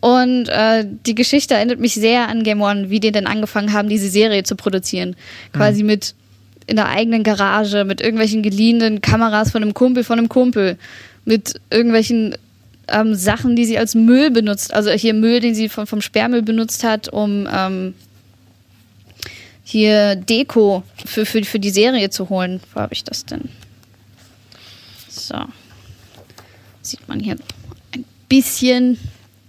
Und 0.00 0.50
äh, 0.50 0.84
die 1.06 1.14
Geschichte 1.14 1.54
erinnert 1.54 1.80
mich 1.80 1.94
sehr 1.94 2.28
an 2.28 2.42
Game 2.42 2.60
One, 2.60 2.90
wie 2.90 3.00
die 3.00 3.12
denn 3.12 3.26
angefangen 3.26 3.72
haben, 3.72 3.88
diese 3.88 4.10
Serie 4.10 4.42
zu 4.42 4.54
produzieren. 4.54 5.16
Quasi 5.54 5.82
mhm. 5.82 5.86
mit 5.86 6.14
in 6.66 6.76
der 6.76 6.88
eigenen 6.88 7.22
Garage, 7.22 7.84
mit 7.84 8.02
irgendwelchen 8.02 8.42
geliehenen 8.42 9.00
Kameras 9.00 9.52
von 9.52 9.62
einem 9.62 9.72
Kumpel, 9.72 10.04
von 10.04 10.18
einem 10.18 10.28
Kumpel, 10.28 10.76
mit 11.24 11.54
irgendwelchen 11.70 12.36
ähm, 12.88 13.14
Sachen, 13.14 13.56
die 13.56 13.64
sie 13.64 13.78
als 13.78 13.94
Müll 13.94 14.30
benutzt, 14.30 14.72
also 14.72 14.90
hier 14.90 15.14
Müll, 15.14 15.40
den 15.40 15.54
sie 15.54 15.68
vom, 15.68 15.86
vom 15.86 16.00
Sperrmüll 16.00 16.42
benutzt 16.42 16.84
hat, 16.84 17.08
um 17.08 17.48
ähm, 17.52 17.94
hier 19.64 20.14
Deko 20.16 20.84
für, 21.04 21.26
für, 21.26 21.44
für 21.44 21.58
die 21.58 21.70
Serie 21.70 22.10
zu 22.10 22.28
holen. 22.28 22.60
Wo 22.72 22.80
habe 22.80 22.94
ich 22.94 23.02
das 23.02 23.24
denn? 23.24 23.48
So. 25.08 25.34
Sieht 26.82 27.08
man 27.08 27.18
hier 27.18 27.36
ein 27.94 28.04
bisschen. 28.28 28.98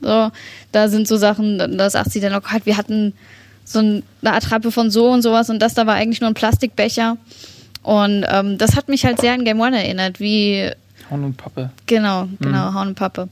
So, 0.01 0.31
da 0.71 0.89
sind 0.89 1.07
so 1.07 1.17
Sachen, 1.17 1.77
da 1.77 1.89
sagt 1.89 2.11
sie 2.11 2.19
dann, 2.19 2.33
oh 2.35 2.41
Gott, 2.41 2.65
wir 2.65 2.77
hatten 2.77 3.13
so 3.63 3.79
eine 3.79 4.03
Attrappe 4.23 4.71
von 4.71 4.89
so 4.89 5.09
und 5.09 5.21
sowas 5.21 5.49
und 5.49 5.59
das 5.59 5.73
da 5.73 5.85
war 5.85 5.95
eigentlich 5.95 6.21
nur 6.21 6.29
ein 6.29 6.35
Plastikbecher. 6.35 7.17
Und 7.83 8.25
ähm, 8.27 8.57
das 8.57 8.75
hat 8.75 8.89
mich 8.89 9.05
halt 9.05 9.21
sehr 9.21 9.33
an 9.33 9.45
Game 9.45 9.59
One 9.59 9.77
erinnert, 9.77 10.19
wie 10.19 10.71
Hauen 11.09 11.23
und 11.23 11.37
Pappe. 11.37 11.71
Genau, 11.85 12.27
genau, 12.39 12.71
mhm. 12.71 12.73
Hauen 12.73 12.87
und 12.89 12.95
Pappe. 12.95 13.29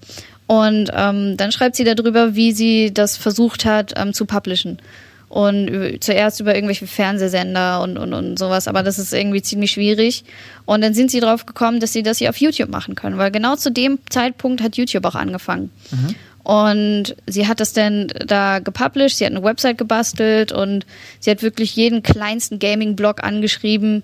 Und 0.48 0.92
ähm, 0.94 1.38
dann 1.38 1.52
schreibt 1.52 1.76
sie 1.76 1.84
darüber, 1.84 2.36
wie 2.36 2.52
sie 2.52 2.94
das 2.94 3.18
versucht 3.18 3.66
hat 3.66 3.94
ähm, 3.98 4.14
zu 4.14 4.26
publishen. 4.26 4.80
Und 5.28 5.98
zuerst 6.00 6.40
über 6.40 6.56
irgendwelche 6.56 6.88
Fernsehsender 6.88 7.82
und, 7.82 7.98
und, 7.98 8.14
und 8.14 8.40
sowas, 8.40 8.70
aber 8.70 8.84
das 8.84 9.00
ist 9.00 9.12
irgendwie 9.12 9.42
ziemlich 9.42 9.72
schwierig. 9.72 10.24
Und 10.66 10.82
dann 10.82 10.94
sind 10.94 11.12
sie 11.12 11.20
drauf 11.20 11.46
gekommen, 11.46 11.80
dass 11.80 11.92
sie 11.92 12.04
das 12.04 12.20
hier 12.20 12.30
auf 12.30 12.38
YouTube 12.38 12.70
machen 12.70 12.96
können, 12.96 13.18
weil 13.18 13.32
genau 13.32 13.56
zu 13.56 13.72
dem 13.72 14.00
Zeitpunkt 14.10 14.62
hat 14.62 14.78
YouTube 14.78 15.04
auch 15.04 15.16
angefangen. 15.16 15.72
Mhm. 15.92 16.16
Und 16.46 17.16
sie 17.26 17.48
hat 17.48 17.60
das 17.60 17.74
dann 17.74 18.08
da 18.08 18.60
gepublished, 18.60 19.18
sie 19.18 19.26
hat 19.26 19.34
eine 19.34 19.44
Website 19.44 19.80
gebastelt 19.80 20.52
und 20.52 20.86
sie 21.20 21.32
hat 21.32 21.42
wirklich 21.42 21.76
jeden 21.76 22.04
kleinsten 22.04 22.60
Gaming-Blog 22.60 23.24
angeschrieben, 23.24 24.04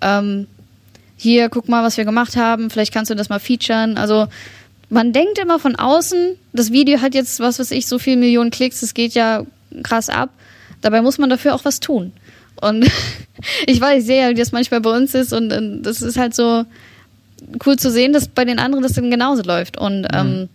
ähm, 0.00 0.46
hier, 1.16 1.48
guck 1.48 1.68
mal, 1.68 1.82
was 1.82 1.96
wir 1.96 2.04
gemacht 2.04 2.36
haben, 2.36 2.70
vielleicht 2.70 2.92
kannst 2.92 3.10
du 3.10 3.14
das 3.14 3.28
mal 3.28 3.38
featuren. 3.38 3.96
Also 3.96 4.26
man 4.88 5.12
denkt 5.12 5.38
immer 5.38 5.58
von 5.58 5.76
außen, 5.76 6.36
das 6.52 6.72
Video 6.72 7.00
hat 7.00 7.14
jetzt, 7.14 7.40
was 7.40 7.58
weiß 7.58 7.70
ich, 7.72 7.86
so 7.86 7.98
viele 7.98 8.18
Millionen 8.18 8.50
Klicks, 8.50 8.80
das 8.80 8.94
geht 8.94 9.14
ja 9.14 9.44
krass 9.82 10.08
ab. 10.08 10.30
Dabei 10.82 11.02
muss 11.02 11.18
man 11.18 11.30
dafür 11.30 11.54
auch 11.54 11.64
was 11.64 11.80
tun. 11.80 12.12
Und 12.60 12.88
ich 13.66 13.80
weiß 13.80 14.04
sehr, 14.04 14.30
wie 14.30 14.34
das 14.34 14.52
manchmal 14.52 14.80
bei 14.80 14.94
uns 14.96 15.14
ist 15.14 15.32
und, 15.32 15.52
und, 15.52 15.82
das 15.82 16.02
ist 16.02 16.18
halt 16.18 16.34
so 16.34 16.64
cool 17.64 17.76
zu 17.76 17.90
sehen, 17.90 18.12
dass 18.12 18.28
bei 18.28 18.44
den 18.44 18.58
anderen 18.58 18.82
das 18.82 18.92
dann 18.92 19.10
genauso 19.10 19.42
läuft. 19.42 19.78
Und 19.78 20.02
mhm. 20.02 20.08
ähm, 20.12 20.48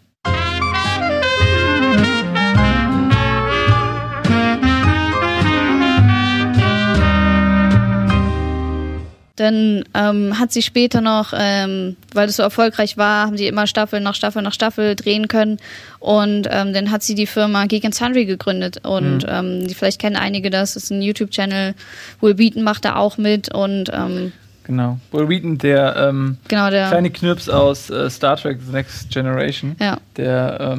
dann 9.41 9.83
ähm, 9.93 10.39
hat 10.39 10.51
sie 10.51 10.61
später 10.61 11.01
noch, 11.01 11.33
ähm, 11.37 11.97
weil 12.13 12.29
es 12.29 12.37
so 12.37 12.43
erfolgreich 12.43 12.97
war, 12.97 13.27
haben 13.27 13.37
sie 13.37 13.47
immer 13.47 13.67
Staffel 13.67 13.99
nach 13.99 14.15
Staffel 14.15 14.41
nach 14.41 14.53
Staffel 14.53 14.95
drehen 14.95 15.27
können. 15.27 15.57
Und 15.99 16.47
ähm, 16.49 16.73
dann 16.73 16.91
hat 16.91 17.03
sie 17.03 17.15
die 17.15 17.27
Firma 17.27 17.65
Geek 17.65 17.85
and 17.85 17.95
Sundry 17.95 18.25
gegründet. 18.25 18.85
Und 18.85 19.23
mhm. 19.23 19.63
ähm, 19.63 19.69
vielleicht 19.69 19.99
kennen 19.99 20.15
einige 20.15 20.49
das, 20.49 20.73
das 20.73 20.83
ist 20.83 20.91
ein 20.91 21.01
YouTube-Channel. 21.01 21.75
Will 22.21 22.35
Beaton 22.35 22.63
macht 22.63 22.85
da 22.85 22.95
auch 22.95 23.17
mit 23.17 23.53
und 23.53 23.91
ähm, 23.93 24.31
Genau. 24.63 24.99
Will 25.11 25.27
Wheaton, 25.27 25.57
der, 25.57 25.95
ähm, 25.97 26.37
genau, 26.47 26.69
der 26.69 26.87
kleine 26.87 27.09
Knirps 27.09 27.49
aus 27.49 27.89
äh, 27.89 28.09
Star 28.11 28.37
Trek 28.37 28.59
The 28.63 28.71
Next 28.71 29.09
Generation. 29.09 29.75
Ja. 29.79 29.97
Der 30.17 30.77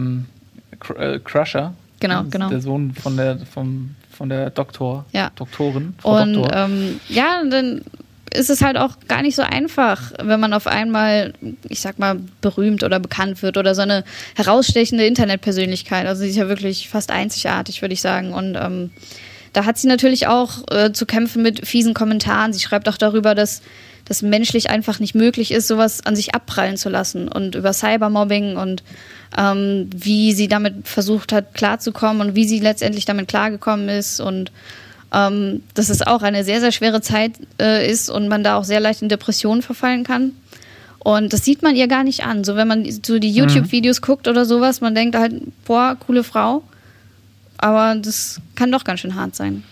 Cr 0.82 0.98
äh, 0.98 1.20
Crusher. 1.22 1.74
Genau, 2.00 2.24
genau. 2.28 2.48
Der 2.48 2.60
Sohn 2.60 2.92
von 2.94 3.16
der, 3.16 3.38
vom, 3.38 3.94
von 4.10 4.28
der 4.28 4.50
Doktor, 4.50 5.04
ja. 5.12 5.30
Doktorin. 5.36 5.94
Frau 5.98 6.20
Und 6.20 6.34
Doktor. 6.34 6.56
Ähm, 6.56 7.00
ja, 7.08 7.42
dann 7.48 7.82
ist 8.34 8.50
es 8.50 8.62
halt 8.62 8.76
auch 8.76 8.96
gar 9.08 9.22
nicht 9.22 9.36
so 9.36 9.42
einfach, 9.42 10.12
wenn 10.22 10.40
man 10.40 10.52
auf 10.52 10.66
einmal, 10.66 11.32
ich 11.68 11.80
sag 11.80 11.98
mal, 11.98 12.18
berühmt 12.40 12.82
oder 12.82 13.00
bekannt 13.00 13.42
wird 13.42 13.56
oder 13.56 13.74
so 13.74 13.82
eine 13.82 14.04
herausstechende 14.34 15.06
Internetpersönlichkeit. 15.06 16.06
Also 16.06 16.22
sie 16.22 16.30
ist 16.30 16.36
ja 16.36 16.48
wirklich 16.48 16.88
fast 16.88 17.10
einzigartig, 17.10 17.82
würde 17.82 17.94
ich 17.94 18.00
sagen. 18.00 18.32
Und 18.32 18.56
ähm, 18.56 18.90
da 19.52 19.64
hat 19.64 19.78
sie 19.78 19.86
natürlich 19.86 20.26
auch 20.26 20.62
äh, 20.70 20.92
zu 20.92 21.06
kämpfen 21.06 21.42
mit 21.42 21.66
fiesen 21.66 21.94
Kommentaren. 21.94 22.52
Sie 22.52 22.60
schreibt 22.60 22.88
auch 22.88 22.96
darüber, 22.96 23.34
dass 23.34 23.62
das 24.04 24.22
menschlich 24.22 24.70
einfach 24.70 24.98
nicht 24.98 25.14
möglich 25.14 25.52
ist, 25.52 25.68
sowas 25.68 26.04
an 26.04 26.16
sich 26.16 26.34
abprallen 26.34 26.76
zu 26.76 26.88
lassen 26.88 27.28
und 27.28 27.54
über 27.54 27.72
Cybermobbing 27.72 28.56
und 28.56 28.82
ähm, 29.38 29.88
wie 29.94 30.32
sie 30.32 30.48
damit 30.48 30.88
versucht 30.88 31.32
hat 31.32 31.54
klarzukommen 31.54 32.28
und 32.28 32.34
wie 32.34 32.46
sie 32.46 32.58
letztendlich 32.58 33.04
damit 33.04 33.28
klargekommen 33.28 33.88
ist 33.88 34.20
und 34.20 34.50
ähm, 35.12 35.62
dass 35.74 35.88
es 35.88 36.02
auch 36.02 36.22
eine 36.22 36.44
sehr, 36.44 36.60
sehr 36.60 36.72
schwere 36.72 37.00
Zeit 37.00 37.32
äh, 37.60 37.90
ist 37.90 38.08
und 38.08 38.28
man 38.28 38.42
da 38.42 38.56
auch 38.56 38.64
sehr 38.64 38.80
leicht 38.80 39.02
in 39.02 39.08
Depressionen 39.08 39.62
verfallen 39.62 40.04
kann. 40.04 40.32
Und 40.98 41.32
das 41.32 41.44
sieht 41.44 41.62
man 41.62 41.74
ihr 41.74 41.88
gar 41.88 42.04
nicht 42.04 42.24
an. 42.24 42.44
So, 42.44 42.56
wenn 42.56 42.68
man 42.68 42.84
so 42.90 43.18
die 43.18 43.30
mhm. 43.30 43.36
YouTube-Videos 43.36 44.00
mhm. 44.00 44.04
guckt 44.04 44.28
oder 44.28 44.44
sowas, 44.44 44.80
man 44.80 44.94
denkt 44.94 45.16
halt, 45.16 45.34
boah, 45.64 45.96
coole 45.98 46.24
Frau. 46.24 46.62
Aber 47.58 47.96
das 47.96 48.40
kann 48.54 48.72
doch 48.72 48.84
ganz 48.84 49.00
schön 49.00 49.14
hart 49.14 49.36
sein. 49.36 49.64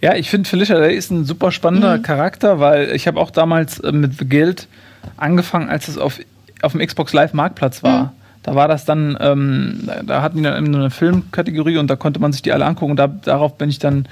Ja, 0.00 0.14
ich 0.14 0.28
finde 0.28 0.48
Felicia 0.48 0.78
Day 0.78 0.94
ist 0.94 1.10
ein 1.10 1.24
super 1.24 1.50
spannender 1.50 1.98
mhm. 1.98 2.02
Charakter, 2.02 2.60
weil 2.60 2.90
ich 2.90 3.06
habe 3.06 3.20
auch 3.20 3.30
damals 3.30 3.78
äh, 3.80 3.92
mit 3.92 4.18
The 4.18 4.28
Guild 4.28 4.68
angefangen, 5.16 5.68
als 5.68 5.88
es 5.88 5.98
auf, 5.98 6.20
auf 6.62 6.72
dem 6.72 6.84
Xbox 6.84 7.12
Live 7.12 7.32
Marktplatz 7.32 7.82
war. 7.82 8.04
Mhm. 8.04 8.10
Da 8.42 8.54
war 8.54 8.68
das 8.68 8.84
dann, 8.84 9.16
ähm, 9.20 9.88
da 10.06 10.20
hatten 10.20 10.36
die 10.36 10.42
dann 10.42 10.74
eine 10.74 10.90
Filmkategorie 10.90 11.78
und 11.78 11.88
da 11.88 11.96
konnte 11.96 12.20
man 12.20 12.32
sich 12.32 12.42
die 12.42 12.52
alle 12.52 12.66
angucken 12.66 12.90
und 12.90 12.98
da, 12.98 13.06
darauf 13.06 13.56
bin 13.56 13.70
ich 13.70 13.78
dann 13.78 14.06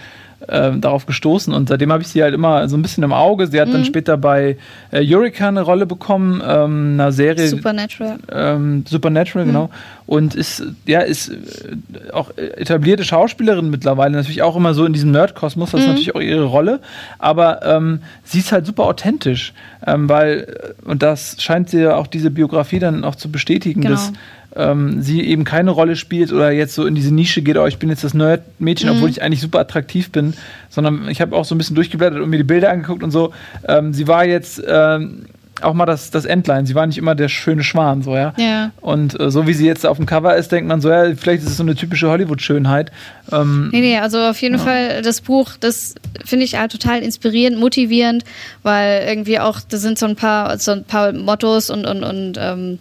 äh, 0.48 0.72
darauf 0.76 1.06
gestoßen 1.06 1.52
und 1.52 1.68
seitdem 1.68 1.92
habe 1.92 2.02
ich 2.02 2.08
sie 2.08 2.22
halt 2.22 2.34
immer 2.34 2.68
so 2.68 2.76
ein 2.76 2.82
bisschen 2.82 3.04
im 3.04 3.12
Auge. 3.12 3.46
Sie 3.46 3.60
hat 3.60 3.68
mhm. 3.68 3.72
dann 3.72 3.84
später 3.84 4.16
bei 4.16 4.56
äh, 4.90 5.02
Eureka 5.02 5.48
eine 5.48 5.62
Rolle 5.62 5.86
bekommen, 5.86 6.42
ähm, 6.46 6.94
einer 6.94 7.12
Serie. 7.12 7.48
Supernatural. 7.48 8.18
Ähm, 8.30 8.84
Supernatural, 8.86 9.44
mhm. 9.44 9.50
genau. 9.50 9.70
Und 10.06 10.34
ist, 10.34 10.64
ja, 10.86 11.00
ist 11.00 11.30
äh, 11.30 12.12
auch 12.12 12.36
etablierte 12.36 13.04
Schauspielerin 13.04 13.70
mittlerweile, 13.70 14.16
natürlich 14.16 14.42
auch 14.42 14.56
immer 14.56 14.74
so 14.74 14.84
in 14.84 14.92
diesem 14.92 15.10
Nerd-Kosmos, 15.10 15.70
das 15.70 15.80
mhm. 15.80 15.84
ist 15.84 15.88
natürlich 15.88 16.14
auch 16.14 16.20
ihre 16.20 16.44
Rolle, 16.44 16.80
aber 17.18 17.64
ähm, 17.64 18.00
sie 18.24 18.40
ist 18.40 18.52
halt 18.52 18.66
super 18.66 18.84
authentisch, 18.84 19.54
ähm, 19.86 20.08
weil, 20.08 20.74
und 20.84 21.02
das 21.02 21.36
scheint 21.40 21.70
sie 21.70 21.82
ja 21.82 21.96
auch 21.96 22.06
diese 22.06 22.30
Biografie 22.30 22.78
dann 22.78 23.04
auch 23.04 23.14
zu 23.14 23.30
bestätigen, 23.30 23.82
genau. 23.82 23.94
dass 23.94 24.12
ähm, 24.56 25.02
sie 25.02 25.22
eben 25.22 25.44
keine 25.44 25.70
Rolle 25.70 25.96
spielt 25.96 26.32
oder 26.32 26.50
jetzt 26.50 26.74
so 26.74 26.86
in 26.86 26.94
diese 26.94 27.14
Nische 27.14 27.42
geht, 27.42 27.56
oh, 27.56 27.66
ich 27.66 27.78
bin 27.78 27.88
jetzt 27.88 28.04
das 28.04 28.14
Nerd-Mädchen, 28.14 28.90
mhm. 28.90 28.96
obwohl 28.96 29.10
ich 29.10 29.22
eigentlich 29.22 29.40
super 29.40 29.60
attraktiv 29.60 30.10
bin, 30.10 30.34
sondern 30.68 31.08
ich 31.08 31.20
habe 31.20 31.36
auch 31.36 31.44
so 31.44 31.54
ein 31.54 31.58
bisschen 31.58 31.76
durchgeblättert 31.76 32.20
und 32.20 32.30
mir 32.30 32.38
die 32.38 32.44
Bilder 32.44 32.70
angeguckt 32.70 33.02
und 33.02 33.10
so. 33.10 33.32
Ähm, 33.66 33.92
sie 33.92 34.08
war 34.08 34.24
jetzt 34.24 34.62
ähm, 34.66 35.26
auch 35.62 35.74
mal 35.74 35.86
das, 35.86 36.10
das 36.10 36.24
Endline. 36.24 36.66
Sie 36.66 36.74
war 36.74 36.86
nicht 36.86 36.98
immer 36.98 37.14
der 37.14 37.28
schöne 37.28 37.62
Schwan, 37.62 38.02
so, 38.02 38.14
ja. 38.14 38.34
ja. 38.36 38.72
Und 38.80 39.18
äh, 39.18 39.30
so 39.30 39.46
wie 39.46 39.54
sie 39.54 39.66
jetzt 39.66 39.86
auf 39.86 39.96
dem 39.96 40.06
Cover 40.06 40.36
ist, 40.36 40.52
denkt 40.52 40.68
man 40.68 40.80
so, 40.80 40.90
ja, 40.90 41.14
vielleicht 41.14 41.42
ist 41.42 41.50
es 41.50 41.56
so 41.56 41.62
eine 41.62 41.74
typische 41.74 42.08
Hollywood-Schönheit. 42.08 42.90
Ähm, 43.30 43.70
nee, 43.72 43.80
nee, 43.80 43.98
also 43.98 44.18
auf 44.18 44.40
jeden 44.40 44.56
ja. 44.56 44.64
Fall 44.64 45.02
das 45.02 45.20
Buch, 45.20 45.52
das 45.58 45.94
finde 46.24 46.44
ich 46.44 46.58
halt 46.58 46.72
total 46.72 47.00
inspirierend, 47.00 47.58
motivierend, 47.58 48.24
weil 48.62 49.04
irgendwie 49.06 49.38
auch, 49.38 49.60
da 49.60 49.76
sind 49.76 49.98
so 49.98 50.06
ein 50.06 50.16
paar, 50.16 50.58
so 50.58 50.72
ein 50.72 50.84
paar 50.84 51.12
Mottos 51.12 51.70
und, 51.70 51.86
und, 51.86 52.02
und 52.02 52.38
ähm, 52.38 52.78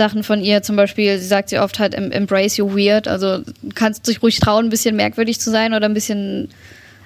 Sachen 0.00 0.22
von 0.22 0.40
ihr, 0.40 0.62
zum 0.62 0.76
Beispiel, 0.76 1.18
sie 1.18 1.26
sagt 1.26 1.50
sie 1.50 1.58
oft 1.58 1.78
halt, 1.78 1.94
embrace 1.94 2.58
your 2.58 2.74
weird, 2.74 3.06
also 3.06 3.38
du 3.38 3.68
kannst 3.74 4.08
dich 4.08 4.22
ruhig 4.22 4.40
trauen, 4.40 4.66
ein 4.66 4.70
bisschen 4.70 4.96
merkwürdig 4.96 5.38
zu 5.38 5.50
sein 5.50 5.74
oder 5.74 5.84
ein 5.84 5.92
bisschen 5.92 6.48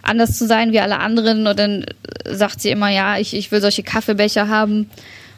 anders 0.02 0.38
zu 0.38 0.46
sein 0.46 0.70
wie 0.70 0.78
alle 0.78 1.00
anderen. 1.00 1.44
Und 1.48 1.58
dann 1.58 1.86
sagt 2.24 2.60
sie 2.60 2.70
immer, 2.70 2.90
ja, 2.90 3.18
ich, 3.18 3.34
ich 3.34 3.50
will 3.50 3.60
solche 3.60 3.82
Kaffeebecher 3.82 4.48
haben 4.48 4.88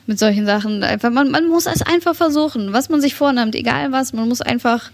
mit 0.06 0.18
solchen 0.18 0.44
Sachen. 0.44 0.84
Einfach, 0.84 1.10
man, 1.10 1.30
man 1.30 1.48
muss 1.48 1.64
es 1.64 1.80
einfach 1.80 2.14
versuchen, 2.14 2.74
was 2.74 2.90
man 2.90 3.00
sich 3.00 3.14
vornimmt, 3.14 3.54
egal 3.54 3.90
was, 3.90 4.12
man 4.12 4.28
muss 4.28 4.42
einfach 4.42 4.90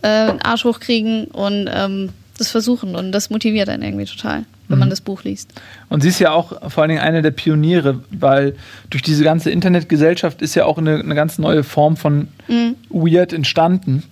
äh, 0.00 0.08
einen 0.08 0.40
Arsch 0.40 0.64
hochkriegen 0.64 1.26
und 1.26 1.68
ähm, 1.70 2.08
das 2.38 2.50
versuchen. 2.50 2.96
Und 2.96 3.12
das 3.12 3.28
motiviert 3.28 3.68
einen 3.68 3.82
irgendwie 3.82 4.06
total 4.06 4.44
wenn 4.68 4.78
man 4.78 4.88
mhm. 4.88 4.90
das 4.90 5.00
Buch 5.00 5.24
liest. 5.24 5.52
Und 5.88 6.02
sie 6.02 6.08
ist 6.08 6.18
ja 6.18 6.32
auch 6.32 6.70
vor 6.70 6.82
allen 6.82 6.90
Dingen 6.90 7.02
eine 7.02 7.22
der 7.22 7.30
Pioniere, 7.30 8.00
weil 8.10 8.54
durch 8.90 9.02
diese 9.02 9.24
ganze 9.24 9.50
Internetgesellschaft 9.50 10.42
ist 10.42 10.54
ja 10.54 10.64
auch 10.64 10.78
eine, 10.78 11.00
eine 11.00 11.14
ganz 11.14 11.38
neue 11.38 11.62
Form 11.62 11.96
von 11.96 12.28
mhm. 12.48 12.76
Weird 12.88 13.32
entstanden. 13.32 14.04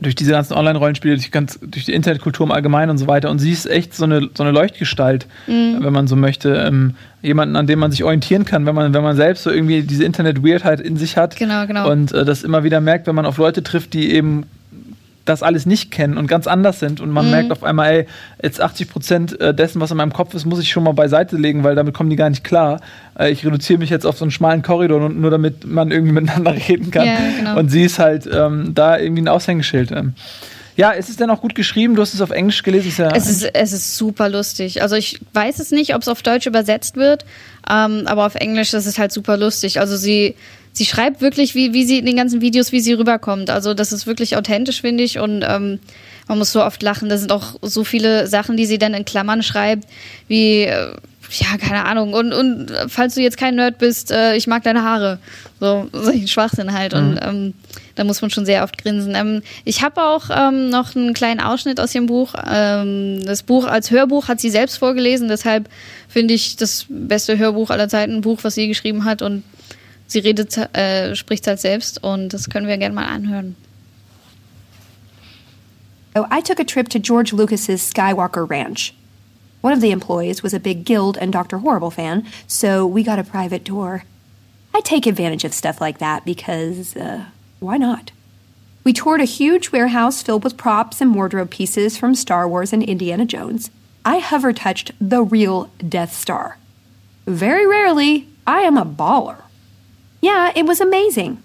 Durch 0.00 0.16
diese 0.16 0.32
ganzen 0.32 0.54
Online-Rollenspiele, 0.54 1.14
durch, 1.14 1.30
durch, 1.30 1.84
die 1.86 1.94
Internetkultur 1.94 2.44
im 2.44 2.52
Allgemeinen 2.52 2.90
und 2.90 2.98
so 2.98 3.06
weiter. 3.06 3.30
Und 3.30 3.38
sie 3.38 3.52
ist 3.52 3.64
echt 3.64 3.94
so 3.94 4.04
eine, 4.04 4.28
so 4.34 4.42
eine 4.42 4.52
Leuchtgestalt, 4.52 5.26
mhm. 5.46 5.78
wenn 5.80 5.92
man 5.92 6.08
so 6.08 6.16
möchte. 6.16 6.56
Ähm, 6.56 6.94
jemanden, 7.22 7.56
an 7.56 7.66
dem 7.66 7.78
man 7.78 7.90
sich 7.90 8.04
orientieren 8.04 8.44
kann, 8.44 8.66
wenn 8.66 8.74
man, 8.74 8.92
wenn 8.92 9.02
man 9.02 9.16
selbst 9.16 9.44
so 9.44 9.50
irgendwie 9.50 9.82
diese 9.82 10.04
Internet-Weirdheit 10.04 10.80
in 10.80 10.98
sich 10.98 11.16
hat. 11.16 11.36
Genau, 11.36 11.66
genau. 11.66 11.90
Und 11.90 12.12
äh, 12.12 12.24
das 12.24 12.42
immer 12.42 12.64
wieder 12.64 12.82
merkt, 12.82 13.06
wenn 13.06 13.14
man 13.14 13.24
auf 13.24 13.38
Leute 13.38 13.62
trifft, 13.62 13.94
die 13.94 14.12
eben 14.12 14.44
das 15.24 15.42
alles 15.42 15.66
nicht 15.66 15.90
kennen 15.90 16.18
und 16.18 16.26
ganz 16.26 16.46
anders 16.46 16.80
sind 16.80 17.00
und 17.00 17.10
man 17.10 17.26
mhm. 17.26 17.30
merkt 17.30 17.52
auf 17.52 17.64
einmal, 17.64 17.90
ey, 17.90 18.06
jetzt 18.42 18.60
80 18.60 18.90
Prozent 18.90 19.40
äh, 19.40 19.54
dessen, 19.54 19.80
was 19.80 19.90
in 19.90 19.96
meinem 19.96 20.12
Kopf 20.12 20.34
ist, 20.34 20.44
muss 20.44 20.60
ich 20.60 20.70
schon 20.70 20.84
mal 20.84 20.92
beiseite 20.92 21.36
legen, 21.36 21.64
weil 21.64 21.74
damit 21.74 21.94
kommen 21.94 22.10
die 22.10 22.16
gar 22.16 22.30
nicht 22.30 22.44
klar. 22.44 22.80
Äh, 23.18 23.30
ich 23.30 23.44
reduziere 23.44 23.78
mich 23.78 23.90
jetzt 23.90 24.04
auf 24.06 24.18
so 24.18 24.24
einen 24.24 24.30
schmalen 24.30 24.62
Korridor, 24.62 25.08
nur 25.08 25.30
damit 25.30 25.66
man 25.66 25.90
irgendwie 25.90 26.12
miteinander 26.20 26.54
reden 26.68 26.90
kann. 26.90 27.06
Ja, 27.06 27.16
genau. 27.38 27.58
Und 27.58 27.70
sie 27.70 27.84
ist 27.84 27.98
halt 27.98 28.28
ähm, 28.32 28.72
da 28.74 28.98
irgendwie 28.98 29.22
ein 29.22 29.28
Aushängeschild. 29.28 29.92
Ähm. 29.92 30.14
Ja, 30.76 30.90
ist 30.90 31.08
es 31.08 31.16
denn 31.16 31.30
auch 31.30 31.40
gut 31.40 31.54
geschrieben? 31.54 31.94
Du 31.94 32.02
hast 32.02 32.14
es 32.14 32.20
auf 32.20 32.30
Englisch 32.30 32.62
gelesen. 32.62 32.88
Ist 32.88 32.98
ja 32.98 33.10
es, 33.14 33.28
ist, 33.28 33.44
es 33.54 33.72
ist 33.72 33.96
super 33.96 34.28
lustig. 34.28 34.82
Also 34.82 34.96
ich 34.96 35.20
weiß 35.32 35.60
es 35.60 35.70
nicht, 35.70 35.94
ob 35.94 36.02
es 36.02 36.08
auf 36.08 36.22
Deutsch 36.22 36.46
übersetzt 36.46 36.96
wird, 36.96 37.24
ähm, 37.70 38.02
aber 38.06 38.26
auf 38.26 38.34
Englisch 38.34 38.74
ist 38.74 38.86
es 38.86 38.98
halt 38.98 39.12
super 39.12 39.36
lustig. 39.36 39.80
Also 39.80 39.96
sie 39.96 40.34
sie 40.74 40.84
schreibt 40.84 41.20
wirklich, 41.20 41.54
wie, 41.54 41.72
wie 41.72 41.84
sie 41.84 41.98
in 41.98 42.04
den 42.04 42.16
ganzen 42.16 42.40
Videos, 42.40 42.72
wie 42.72 42.80
sie 42.80 42.92
rüberkommt. 42.92 43.48
Also 43.48 43.72
das 43.72 43.92
ist 43.92 44.06
wirklich 44.06 44.36
authentisch, 44.36 44.82
finde 44.82 45.04
ich. 45.04 45.18
Und 45.18 45.42
ähm, 45.48 45.78
man 46.28 46.38
muss 46.38 46.52
so 46.52 46.62
oft 46.62 46.82
lachen. 46.82 47.08
Da 47.08 47.16
sind 47.16 47.32
auch 47.32 47.54
so 47.62 47.84
viele 47.84 48.26
Sachen, 48.26 48.56
die 48.56 48.66
sie 48.66 48.78
dann 48.78 48.92
in 48.92 49.04
Klammern 49.04 49.42
schreibt, 49.42 49.88
wie, 50.26 50.64
äh, 50.64 50.92
ja, 51.30 51.56
keine 51.58 51.84
Ahnung. 51.84 52.12
Und, 52.12 52.32
und 52.32 52.72
falls 52.88 53.14
du 53.14 53.22
jetzt 53.22 53.38
kein 53.38 53.54
Nerd 53.54 53.78
bist, 53.78 54.10
äh, 54.10 54.34
ich 54.34 54.48
mag 54.48 54.64
deine 54.64 54.82
Haare. 54.82 55.18
So, 55.60 55.88
solchen 55.92 56.28
Schwachsinn 56.28 56.72
halt. 56.72 56.92
Mhm. 56.92 56.98
Und 56.98 57.20
ähm, 57.22 57.54
da 57.94 58.02
muss 58.02 58.20
man 58.20 58.30
schon 58.30 58.44
sehr 58.44 58.64
oft 58.64 58.76
grinsen. 58.76 59.14
Ähm, 59.14 59.42
ich 59.64 59.82
habe 59.82 60.02
auch 60.02 60.24
ähm, 60.30 60.70
noch 60.70 60.96
einen 60.96 61.14
kleinen 61.14 61.40
Ausschnitt 61.40 61.78
aus 61.78 61.94
ihrem 61.94 62.06
Buch. 62.06 62.34
Ähm, 62.50 63.24
das 63.24 63.44
Buch 63.44 63.66
als 63.66 63.92
Hörbuch 63.92 64.26
hat 64.26 64.40
sie 64.40 64.50
selbst 64.50 64.78
vorgelesen. 64.78 65.28
Deshalb 65.28 65.68
finde 66.08 66.34
ich 66.34 66.56
das 66.56 66.86
beste 66.88 67.38
Hörbuch 67.38 67.70
aller 67.70 67.88
Zeiten, 67.88 68.16
ein 68.16 68.20
Buch, 68.22 68.40
was 68.42 68.56
sie 68.56 68.66
geschrieben 68.66 69.04
hat. 69.04 69.22
Und 69.22 69.44
sie 70.06 70.20
redet, 70.20 70.56
äh, 70.76 71.14
spricht 71.14 71.46
halt 71.46 71.60
selbst 71.60 72.02
und 72.02 72.30
das 72.30 72.48
können 72.48 72.66
wir 72.66 72.76
gerne 72.78 72.94
mal 72.94 73.06
anhören. 73.06 73.56
So 76.14 76.26
I 76.30 76.40
took 76.40 76.60
a 76.60 76.64
trip 76.64 76.88
to 76.90 76.98
George 77.00 77.32
Lucas's 77.32 77.82
Skywalker 77.82 78.48
Ranch. 78.48 78.94
One 79.62 79.72
of 79.72 79.80
the 79.80 79.90
employees 79.90 80.42
was 80.42 80.54
a 80.54 80.60
big 80.60 80.84
Guild 80.84 81.16
and 81.18 81.32
Dr. 81.32 81.58
Horrible 81.58 81.90
fan, 81.90 82.24
so 82.46 82.86
we 82.86 83.02
got 83.02 83.18
a 83.18 83.24
private 83.24 83.64
tour. 83.64 84.04
I 84.74 84.80
take 84.80 85.06
advantage 85.06 85.44
of 85.44 85.54
stuff 85.54 85.80
like 85.80 85.98
that 85.98 86.24
because, 86.24 86.96
uh, 86.96 87.24
why 87.60 87.78
not? 87.78 88.12
We 88.84 88.92
toured 88.92 89.22
a 89.22 89.24
huge 89.24 89.72
warehouse 89.72 90.22
filled 90.22 90.44
with 90.44 90.58
props 90.58 91.00
and 91.00 91.14
wardrobe 91.14 91.50
pieces 91.50 91.96
from 91.96 92.14
Star 92.14 92.46
Wars 92.46 92.72
and 92.72 92.82
Indiana 92.82 93.24
Jones. 93.24 93.70
I 94.04 94.18
hover 94.18 94.52
touched 94.52 94.92
the 95.00 95.22
real 95.22 95.70
Death 95.78 96.12
Star. 96.12 96.58
Very 97.26 97.66
rarely, 97.66 98.28
I 98.46 98.60
am 98.60 98.76
a 98.76 98.84
baller. 98.84 99.44
Yeah, 100.24 100.52
it 100.56 100.64
was 100.64 100.80
amazing. 100.80 101.42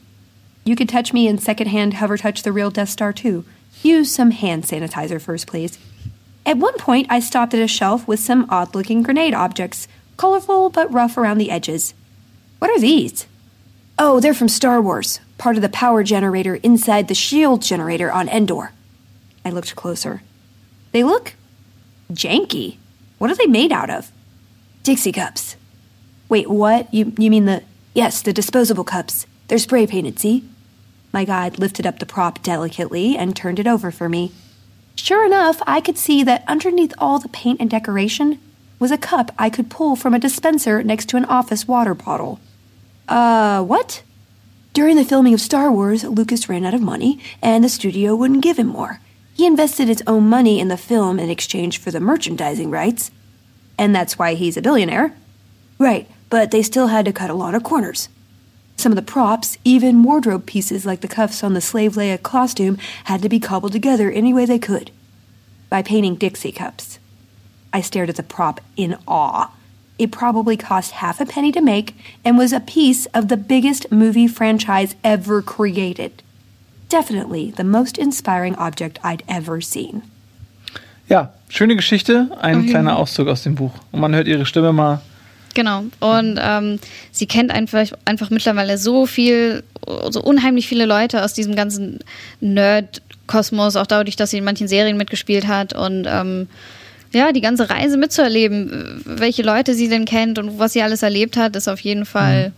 You 0.64 0.78
could 0.78 0.88
touch 0.88 1.12
me 1.12 1.28
and 1.28 1.44
secondhand 1.44 1.96
hover 1.96 2.16
touch 2.16 2.44
the 2.44 2.54
real 2.54 2.72
Death 2.72 2.88
Star 2.88 3.12
too. 3.12 3.44
Use 3.84 4.10
some 4.10 4.32
hand 4.32 4.64
sanitizer 4.64 5.20
first, 5.20 5.48
please. 5.48 5.78
At 6.46 6.60
one 6.60 6.78
point, 6.78 7.08
I 7.10 7.20
stopped 7.20 7.54
at 7.54 7.62
a 7.62 7.68
shelf 7.68 8.08
with 8.08 8.22
some 8.22 8.46
odd 8.50 8.74
looking 8.74 9.04
grenade 9.04 9.34
objects, 9.34 9.90
colorful 10.16 10.70
but 10.70 10.94
rough 10.94 11.18
around 11.18 11.40
the 11.40 11.52
edges. 11.52 11.94
What 12.60 12.72
are 12.72 12.80
these? 12.80 13.28
Oh, 13.98 14.22
they're 14.22 14.34
from 14.34 14.48
Star 14.48 14.82
Wars, 14.82 15.20
part 15.38 15.58
of 15.58 15.62
the 15.62 15.68
power 15.68 16.02
generator 16.02 16.56
inside 16.56 17.10
the 17.10 17.14
shield 17.14 17.62
generator 17.62 18.10
on 18.10 18.30
Endor. 18.30 18.72
I 19.44 19.50
looked 19.50 19.76
closer. 19.76 20.22
They 20.94 21.04
look 21.04 21.34
janky. 22.14 22.78
What 23.18 23.30
are 23.30 23.36
they 23.36 23.46
made 23.46 23.74
out 23.74 23.90
of? 23.90 24.10
Dixie 24.84 25.12
cups. 25.12 25.58
Wait, 26.30 26.50
what? 26.50 26.94
You, 26.94 27.12
you 27.18 27.30
mean 27.30 27.44
the. 27.44 27.62
Yes, 27.94 28.22
the 28.22 28.34
disposable 28.34 28.84
cups. 28.84 29.26
They're 29.48 29.58
spray 29.58 29.88
painted, 29.88 30.20
see? 30.20 30.48
My 31.12 31.26
guide 31.26 31.58
lifted 31.58 31.88
up 31.88 32.00
the 32.00 32.06
prop 32.06 32.44
delicately 32.44 33.18
and 33.18 33.36
turned 33.36 33.60
it 33.60 33.68
over 33.68 33.90
for 33.92 34.08
me. 34.08 34.32
Sure 34.96 35.26
enough, 35.26 35.62
I 35.66 35.82
could 35.82 35.98
see 35.98 36.24
that 36.24 36.44
underneath 36.48 36.94
all 36.98 37.20
the 37.20 37.30
paint 37.30 37.60
and 37.60 37.70
decoration 37.70 38.40
was 38.78 38.92
a 38.92 38.98
cup 38.98 39.32
I 39.40 39.50
could 39.50 39.70
pull 39.70 39.96
from 39.96 40.14
a 40.14 40.20
dispenser 40.20 40.84
next 40.84 41.08
to 41.10 41.18
an 41.18 41.26
office 41.26 41.68
water 41.68 41.94
bottle. 41.94 42.40
Uh, 43.08 43.64
what? 43.64 44.04
During 44.74 44.96
the 44.96 45.06
filming 45.06 45.34
of 45.34 45.42
Star 45.42 45.72
Wars, 45.72 46.04
Lucas 46.04 46.48
ran 46.48 46.64
out 46.64 46.76
of 46.76 46.82
money, 46.82 47.20
and 47.42 47.64
the 47.64 47.70
studio 47.70 48.16
wouldn't 48.16 48.44
give 48.44 48.60
him 48.60 48.68
more. 48.68 49.02
He 49.34 49.46
invested 49.46 49.88
his 49.88 50.04
own 50.06 50.30
money 50.30 50.60
in 50.60 50.68
the 50.68 50.78
film 50.78 51.20
in 51.20 51.30
exchange 51.30 51.80
for 51.80 51.92
the 51.92 52.00
merchandising 52.00 52.70
rights. 52.70 53.10
And 53.78 53.96
that's 53.96 54.20
why 54.20 54.36
he's 54.36 54.58
a 54.58 54.62
billionaire. 54.62 55.16
Right, 55.80 56.10
but 56.30 56.52
they 56.52 56.62
still 56.62 56.88
had 56.88 57.06
to 57.06 57.14
cut 57.14 57.30
a 57.30 57.34
lot 57.36 57.56
of 57.56 57.64
corners. 57.64 58.10
Some 58.78 58.92
of 58.92 58.96
the 58.96 59.02
props, 59.02 59.58
even 59.66 60.04
wardrobe 60.04 60.46
pieces 60.46 60.86
like 60.86 61.02
the 61.02 61.08
cuffs 61.08 61.44
on 61.44 61.54
the 61.54 61.62
slave 61.62 61.94
Leia 61.94 62.22
costume, 62.22 62.78
had 63.06 63.22
to 63.22 63.30
be 63.30 63.40
cobbled 63.40 63.74
together 63.74 64.10
any 64.10 64.34
way 64.34 64.46
they 64.46 64.60
could. 64.60 64.92
By 65.70 65.82
painting 65.82 66.16
Dixie 66.16 66.54
cups. 66.54 66.98
I 67.74 67.82
stared 67.82 68.10
at 68.10 68.16
the 68.16 68.24
prop 68.24 68.62
in 68.78 68.98
awe. 69.08 69.52
It 69.98 70.12
probably 70.14 70.56
cost 70.56 70.92
half 70.92 71.20
a 71.20 71.26
penny 71.26 71.52
to 71.52 71.62
make 71.62 71.94
and 72.24 72.38
was 72.38 72.54
a 72.54 72.62
piece 72.62 73.06
of 73.08 73.28
the 73.28 73.36
biggest 73.36 73.92
movie 73.92 74.30
franchise 74.30 74.96
ever 75.04 75.42
created. 75.42 76.24
Definitely 76.88 77.52
the 77.52 77.66
most 77.66 77.98
inspiring 77.98 78.56
object 78.56 78.98
I'd 79.04 79.24
ever 79.28 79.60
seen. 79.62 80.04
Ja, 81.10 81.34
schöne 81.50 81.76
Geschichte, 81.76 82.30
ein 82.40 82.68
kleiner 82.68 82.98
Auszug 82.98 83.28
aus 83.28 83.44
dem 83.44 83.56
Buch. 83.56 83.74
Und 83.92 84.00
man 84.00 84.14
hört 84.16 84.28
ihre 84.28 84.46
Stimme 84.46 84.72
mal. 84.72 85.02
Genau. 85.54 85.86
Und 86.00 86.40
ähm, 86.42 86.80
sie 87.12 87.26
kennt 87.26 87.52
einfach, 87.52 87.88
einfach 88.06 88.30
mittlerweile 88.30 88.78
so 88.78 89.06
viel, 89.06 89.64
so 90.10 90.22
unheimlich 90.22 90.68
viele 90.68 90.86
Leute 90.86 91.24
aus 91.24 91.34
diesem 91.34 91.56
ganzen 91.56 92.00
Nerd-Kosmos, 92.42 93.76
auch 93.76 93.88
dadurch, 93.88 94.16
dass 94.16 94.32
sie 94.32 94.38
in 94.38 94.44
manchen 94.44 94.68
Serien 94.68 94.98
mitgespielt 94.98 95.48
hat 95.48 95.74
und 95.74 96.06
ähm, 96.08 96.48
ja, 97.12 97.32
die 97.32 97.42
ganze 97.42 97.70
Reise 97.70 97.98
mitzuerleben, 97.98 99.02
welche 99.06 99.42
Leute 99.42 99.74
sie 99.74 99.90
denn 99.90 100.06
kennt 100.06 100.38
und 100.38 100.60
was 100.60 100.74
sie 100.74 100.84
alles 100.84 101.02
erlebt 101.02 101.38
hat, 101.38 101.56
ist 101.56 101.68
auf 101.68 101.80
jeden 101.80 102.06
Fall. 102.06 102.52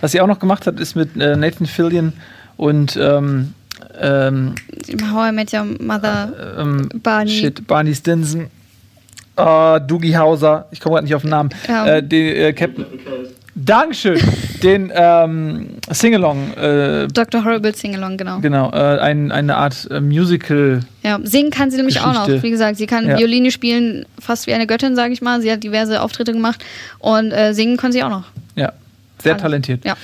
Was 0.00 0.12
sie 0.12 0.20
auch 0.20 0.26
noch 0.26 0.38
gemacht 0.38 0.66
hat, 0.66 0.80
ist 0.80 0.96
mit 0.96 1.16
äh, 1.16 1.36
Nathan 1.36 1.66
Fillion 1.66 2.14
und 2.56 2.96
ähm, 3.00 3.52
ähm, 4.00 4.54
How 5.12 5.30
I 5.30 5.32
Met 5.32 5.52
Your 5.52 5.64
Mother, 5.78 6.56
ähm, 6.58 6.88
Barney. 7.02 7.30
Shit, 7.30 7.66
Barney 7.66 7.94
Stinson, 7.94 8.48
äh, 9.38 9.80
Doogie 9.86 10.16
Hauser, 10.16 10.66
ich 10.70 10.80
komme 10.80 10.94
gerade 10.94 11.04
nicht 11.06 11.14
auf 11.14 11.22
den 11.22 11.30
Namen, 11.30 11.50
Ja. 11.68 11.86
äh, 11.86 12.02
den 12.02 12.36
äh, 12.36 12.52
Captain. 12.52 12.84
Dankeschön, 13.54 14.20
den 14.62 14.92
ähm, 14.94 15.70
Singalong, 15.90 16.52
äh, 16.54 17.08
Dr. 17.08 17.44
Horrible 17.44 17.74
Singalong, 17.74 18.16
genau. 18.16 18.38
genau, 18.40 18.70
äh, 18.70 18.98
ein, 19.00 19.32
eine 19.32 19.56
Art 19.56 19.88
äh, 19.90 20.00
Musical. 20.00 20.80
Ja, 21.02 21.18
singen 21.24 21.50
kann 21.50 21.70
sie 21.70 21.76
nämlich 21.76 22.00
auch 22.00 22.14
noch. 22.14 22.26
Geschichte. 22.26 22.46
Wie 22.46 22.50
gesagt, 22.50 22.76
sie 22.76 22.86
kann 22.86 23.08
Ja. 23.08 23.18
Violine 23.18 23.50
spielen, 23.50 24.04
fast 24.20 24.46
wie 24.46 24.52
eine 24.54 24.66
Göttin, 24.68 24.94
sage 24.94 25.12
ich 25.12 25.22
mal. 25.22 25.40
Sie 25.40 25.50
hat 25.50 25.64
diverse 25.64 26.00
Auftritte 26.02 26.32
gemacht 26.32 26.64
und 27.00 27.32
äh, 27.32 27.52
singen 27.52 27.76
kann 27.76 27.90
sie 27.90 28.02
auch 28.04 28.10
noch. 28.10 28.24
Ja, 28.54 28.72
sehr 29.20 29.32
Alles. 29.32 29.42
talentiert. 29.42 29.84
Ja. 29.84 29.96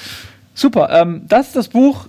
Super, 0.55 0.89
ähm, 0.91 1.23
das 1.29 1.49
ist 1.49 1.57
das 1.57 1.69
Buch. 1.69 2.09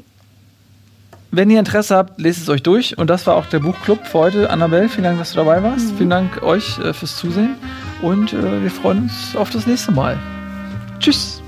Wenn 1.35 1.49
ihr 1.49 1.59
Interesse 1.59 1.97
habt, 1.97 2.17
lest 2.17 2.41
es 2.41 2.47
euch 2.47 2.63
durch. 2.63 2.97
Und 2.97 3.09
das 3.09 3.27
war 3.27 3.35
auch 3.35 3.45
der 3.45 3.59
Buchclub 3.59 4.07
für 4.07 4.19
heute. 4.19 4.49
Annabelle, 4.49 4.87
vielen 4.87 5.03
Dank, 5.03 5.19
dass 5.19 5.31
du 5.31 5.35
dabei 5.35 5.61
warst. 5.61 5.91
Vielen 5.97 6.09
Dank 6.09 6.41
euch 6.41 6.79
äh, 6.79 6.93
fürs 6.93 7.17
Zusehen. 7.17 7.57
Und 8.01 8.31
äh, 8.31 8.63
wir 8.63 8.71
freuen 8.71 9.03
uns 9.03 9.35
auf 9.35 9.49
das 9.49 9.67
nächste 9.67 9.91
Mal. 9.91 10.17
Tschüss. 10.99 11.44